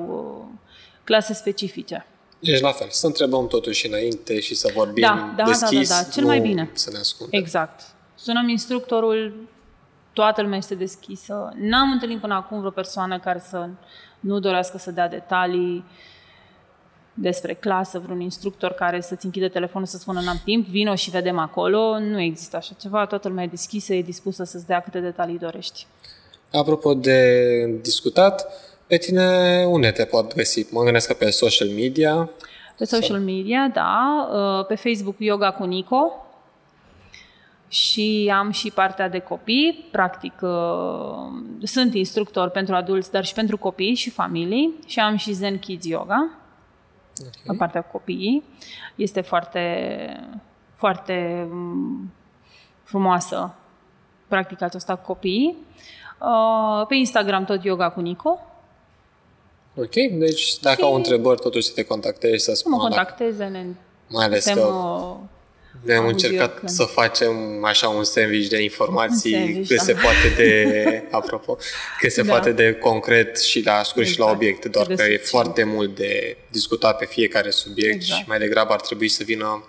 uh, 0.49 0.59
clase 1.03 1.33
specifice. 1.33 2.05
Deci 2.39 2.59
la 2.59 2.71
fel, 2.71 2.87
să 2.89 3.05
întrebăm 3.05 3.47
totuși 3.47 3.87
înainte 3.87 4.39
și 4.39 4.55
să 4.55 4.71
vorbim 4.75 5.03
Da, 5.03 5.33
da, 5.35 5.43
da, 5.43 5.49
deschis, 5.49 5.89
da, 5.89 5.95
da, 5.95 6.09
cel 6.09 6.21
nu 6.21 6.27
mai 6.27 6.39
bine. 6.39 6.69
să 6.73 6.89
ne 6.91 6.97
ascundem. 6.97 7.39
Exact. 7.39 7.81
Sunăm 8.15 8.47
instructorul, 8.47 9.47
toată 10.13 10.41
lumea 10.41 10.57
este 10.57 10.75
deschisă. 10.75 11.53
N-am 11.59 11.91
întâlnit 11.91 12.19
până 12.19 12.33
acum 12.33 12.59
vreo 12.59 12.71
persoană 12.71 13.19
care 13.19 13.43
să 13.49 13.67
nu 14.19 14.39
dorească 14.39 14.77
să 14.77 14.91
dea 14.91 15.07
detalii 15.07 15.83
despre 17.13 17.53
clasă, 17.53 17.99
vreun 17.99 18.19
instructor 18.19 18.71
care 18.71 19.01
să-ți 19.01 19.25
închide 19.25 19.47
telefonul 19.47 19.87
să 19.87 19.97
spună 19.97 20.21
n-am 20.21 20.41
timp, 20.43 20.67
vino 20.67 20.95
și 20.95 21.09
vedem 21.09 21.37
acolo. 21.37 21.99
Nu 21.99 22.19
există 22.19 22.55
așa 22.55 22.75
ceva, 22.81 23.05
toată 23.05 23.27
lumea 23.27 23.43
e 23.43 23.47
deschisă, 23.47 23.93
e 23.93 24.01
dispusă 24.01 24.43
să-ți 24.43 24.65
dea 24.65 24.81
câte 24.81 24.99
detalii 24.99 25.37
dorești. 25.37 25.87
Apropo 26.51 26.93
de 26.93 27.79
discutat, 27.81 28.45
pe 28.87 28.97
tine 28.97 29.63
unde 29.65 29.91
te 29.91 30.05
pot 30.05 30.35
găsi? 30.35 30.65
Mă 30.71 30.83
gândesc 30.83 31.07
că 31.07 31.13
pe 31.13 31.29
social 31.29 31.67
media. 31.67 32.29
Pe 32.77 32.85
social 32.85 33.19
media, 33.19 33.69
da, 33.73 34.29
uh, 34.33 34.65
pe 34.65 34.75
Facebook 34.75 35.15
Yoga 35.17 35.51
cu 35.51 35.63
Nico 35.63 36.25
și 37.67 38.31
am 38.35 38.51
și 38.51 38.71
partea 38.71 39.09
de 39.09 39.19
copii, 39.19 39.87
practic 39.91 40.33
uh, 40.41 40.49
sunt 41.63 41.93
instructor 41.93 42.49
pentru 42.49 42.75
adulți, 42.75 43.11
dar 43.11 43.25
și 43.25 43.33
pentru 43.33 43.57
copii 43.57 43.95
și 43.95 44.09
familii 44.09 44.73
și 44.85 44.99
am 44.99 45.15
și 45.15 45.31
Zen 45.31 45.59
Kids 45.59 45.85
Yoga, 45.85 46.29
la 47.43 47.53
partea 47.57 47.81
cu 47.81 47.91
copiii. 47.91 48.43
Este 48.95 49.21
foarte, 49.21 49.65
foarte 50.75 51.47
mm, 51.51 52.11
frumoasă 52.83 53.55
practica 54.27 54.65
aceasta 54.65 54.95
cu 54.95 55.05
copiii. 55.05 55.57
Uh, 56.19 56.85
Pe 56.87 56.95
Instagram 56.95 57.43
tot 57.43 57.63
Yoga 57.63 57.89
cu 57.89 57.99
Nico, 57.99 58.39
Ok, 59.75 59.93
deci 60.11 60.59
dacă 60.59 60.75
Și- 60.77 60.83
au 60.83 60.95
întrebări, 60.95 61.39
totuși 61.41 61.67
să 61.67 61.71
te 61.73 61.83
contactezi, 61.83 62.43
să 62.43 62.53
să 62.53 62.63
mă 62.65 62.75
spună 62.77 62.95
dacă, 62.95 63.13
contacteze, 63.17 63.43
ne 63.43 63.65
mai 64.07 64.25
ales 64.25 64.43
putem, 64.43 64.63
că 64.63 64.67
uh, 64.67 65.15
ne-am 65.81 65.97
audio 66.03 66.09
încercat 66.11 66.57
când- 66.59 66.71
să 66.71 66.83
facem 66.83 67.63
așa 67.63 67.87
un 67.89 68.03
sandwich 68.03 68.47
de 68.49 68.61
informații 68.61 69.33
Un 69.35 69.39
sandwich, 69.39 69.67
cât 69.67 69.77
da. 69.77 69.83
se 69.83 69.93
poate 69.93 70.33
de, 70.35 71.03
apropo, 71.11 71.57
cât 71.99 72.11
se 72.11 72.21
Da. 72.21 72.29
poate 72.31 72.51
de 72.51 72.73
concret 72.73 73.39
și 73.41 73.61
la 73.65 73.83
scurt 73.83 74.05
și 74.05 74.19
la 74.19 74.25
Exact. 74.25 74.41
obiect, 74.41 74.65
doar 74.65 74.85
De 74.85 74.95
că 74.95 75.01
e 75.01 75.05
succint. 75.05 75.27
foarte 75.27 75.63
mult 75.63 75.95
de 75.95 76.37
discutat 76.51 76.97
pe 76.97 77.05
fiecare 77.05 77.49
subiect 77.49 77.93
Exact. 77.95 78.19
și 78.21 78.27
mai 78.27 78.37
degrabă 78.39 78.73
ar 78.73 78.81
trebui 78.81 79.07
să 79.09 79.23
vină 79.23 79.63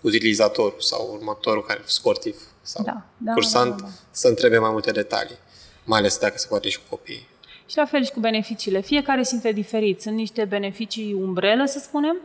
utilizatorul 0.00 0.76
sau 0.80 1.10
următorul 1.12 1.64
care 1.64 1.80
sportiv 1.84 2.36
sau 2.62 2.84
Da, 2.84 3.02
da, 3.16 3.32
cursant 3.32 3.70
da, 3.70 3.76
da, 3.76 3.82
da. 3.82 3.92
să 4.10 4.28
întrebe 4.28 4.58
mai 4.58 4.70
multe 4.70 4.90
detalii, 4.90 5.38
mai 5.84 5.98
ales 5.98 6.18
dacă 6.18 6.38
se 6.38 6.46
poate 6.48 6.68
și 6.68 6.76
cu 6.78 6.84
copiii. 6.96 7.26
Și 7.66 7.76
la 7.76 7.84
fel 7.84 8.04
și 8.04 8.10
cu 8.10 8.20
beneficiile. 8.20 8.80
Fiecare 8.80 9.22
simte 9.22 9.52
diferit. 9.52 10.00
Sunt 10.00 10.14
niște 10.16 10.44
beneficii 10.44 11.12
umbrelă, 11.12 11.64
să 11.64 11.78
spunem, 11.78 12.16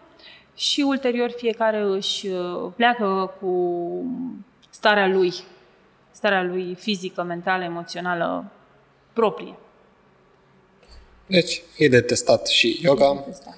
și 0.56 0.82
ulterior 0.82 1.30
fiecare 1.30 1.82
își 1.82 2.28
uh, 2.28 2.72
pleacă 2.76 3.34
cu 3.40 3.56
starea 4.70 5.08
lui, 5.08 5.34
starea 6.12 6.44
lui 6.44 6.76
fizică, 6.80 7.24
mentală, 7.24 7.64
emoțională 7.64 8.52
proprie. 9.14 9.56
Deci, 11.26 11.62
e 11.78 11.88
de 11.88 12.02
testat 12.02 12.48
și 12.48 12.80
yoga, 12.82 13.24
Testat. 13.26 13.58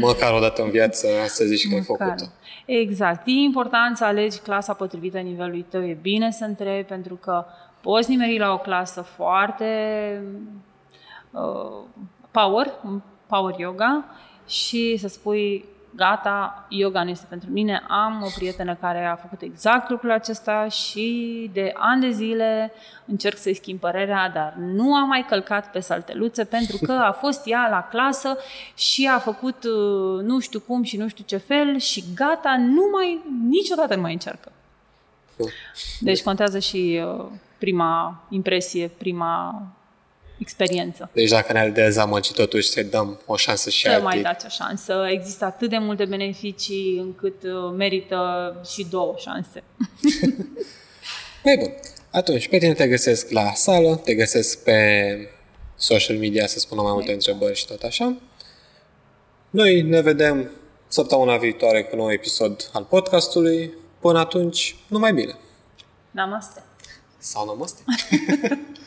măcar 0.00 0.32
o 0.32 0.38
dată 0.40 0.62
în 0.62 0.70
viață 0.70 1.08
să 1.26 1.44
zici 1.44 1.68
că 1.68 1.74
ai 1.74 1.84
Măcar. 1.88 2.08
făcut-o. 2.08 2.32
Exact. 2.66 3.26
E 3.26 3.30
important 3.30 3.96
să 3.96 4.04
alegi 4.04 4.38
clasa 4.38 4.74
potrivită 4.74 5.18
nivelului 5.18 5.66
tău. 5.68 5.88
E 5.88 5.98
bine 6.02 6.30
să 6.30 6.44
întrebi, 6.44 6.88
pentru 6.88 7.14
că 7.14 7.44
poți 7.80 8.10
nimeri 8.10 8.38
la 8.38 8.52
o 8.52 8.58
clasă 8.58 9.00
foarte 9.00 9.64
uh, 10.24 10.40
power, 12.30 12.72
un 12.84 13.00
power 13.26 13.58
yoga, 13.58 14.04
și 14.46 14.96
să 14.96 15.08
spui, 15.08 15.64
gata, 15.94 16.66
yoga 16.68 17.02
nu 17.02 17.10
este 17.10 17.26
pentru 17.28 17.50
mine. 17.50 17.82
Am 17.88 18.22
o 18.24 18.28
prietenă 18.34 18.74
care 18.74 19.04
a 19.04 19.14
făcut 19.14 19.40
exact 19.40 19.90
lucrul 19.90 20.10
acesta 20.10 20.68
și 20.68 21.50
de 21.52 21.72
ani 21.74 22.00
de 22.00 22.10
zile 22.10 22.72
încerc 23.04 23.36
să-i 23.36 23.54
schimb 23.54 23.78
părerea, 23.80 24.30
dar 24.30 24.54
nu 24.58 24.94
am 24.94 25.08
mai 25.08 25.24
călcat 25.28 25.70
pe 25.70 25.80
salteluțe 25.80 26.44
pentru 26.44 26.78
că 26.82 26.92
a 26.92 27.12
fost 27.12 27.40
ea 27.44 27.68
la 27.70 27.88
clasă 27.90 28.36
și 28.74 29.10
a 29.14 29.18
făcut 29.18 29.64
uh, 29.64 30.22
nu 30.22 30.38
știu 30.40 30.60
cum 30.60 30.82
și 30.82 30.96
nu 30.96 31.08
știu 31.08 31.24
ce 31.26 31.36
fel 31.36 31.78
și 31.78 32.04
gata, 32.14 32.56
nu 32.58 32.82
mai, 32.92 33.20
niciodată 33.48 33.94
nu 33.94 34.00
mai 34.00 34.12
încearcă. 34.12 34.52
Deci 36.00 36.22
contează 36.22 36.58
și 36.58 37.02
uh, 37.04 37.24
prima 37.58 38.22
impresie, 38.28 38.88
prima 38.98 39.62
experiență. 40.38 41.10
Deci 41.12 41.30
dacă 41.30 41.52
ne-ar 41.52 41.70
dezamăgi 41.70 42.32
totuși 42.32 42.68
să-i 42.68 42.84
dăm 42.84 43.20
o 43.26 43.36
șansă 43.36 43.70
și 43.70 43.80
Să 43.82 43.88
alții. 43.88 44.04
mai 44.04 44.22
dați 44.22 44.46
o 44.46 44.48
șansă. 44.48 45.06
Există 45.10 45.44
atât 45.44 45.70
de 45.70 45.78
multe 45.78 46.04
beneficii 46.04 46.98
încât 46.98 47.42
uh, 47.42 47.74
merită 47.76 48.20
și 48.72 48.86
două 48.90 49.14
șanse. 49.18 49.62
Mai 51.44 51.56
bun. 51.60 51.72
Atunci, 52.10 52.48
pe 52.48 52.58
tine 52.58 52.72
te 52.74 52.88
găsesc 52.88 53.30
la 53.30 53.52
sală, 53.54 54.00
te 54.04 54.14
găsesc 54.14 54.62
pe 54.64 54.78
social 55.76 56.16
media 56.16 56.46
să 56.46 56.58
spună 56.58 56.82
mai 56.82 56.92
multe 56.92 57.12
întrebări 57.12 57.56
și 57.58 57.66
tot 57.66 57.82
așa. 57.82 58.16
Noi 59.50 59.82
ne 59.82 60.00
vedem 60.00 60.50
săptămâna 60.88 61.36
viitoare 61.36 61.82
cu 61.82 61.88
un 61.92 61.98
nou 61.98 62.12
episod 62.12 62.70
al 62.72 62.84
podcastului. 62.84 63.72
Până 64.00 64.18
atunci, 64.18 64.76
numai 64.86 65.12
bine. 65.12 65.34
Namaste! 66.10 66.62
Sau 67.18 67.46
namaste. 67.46 67.82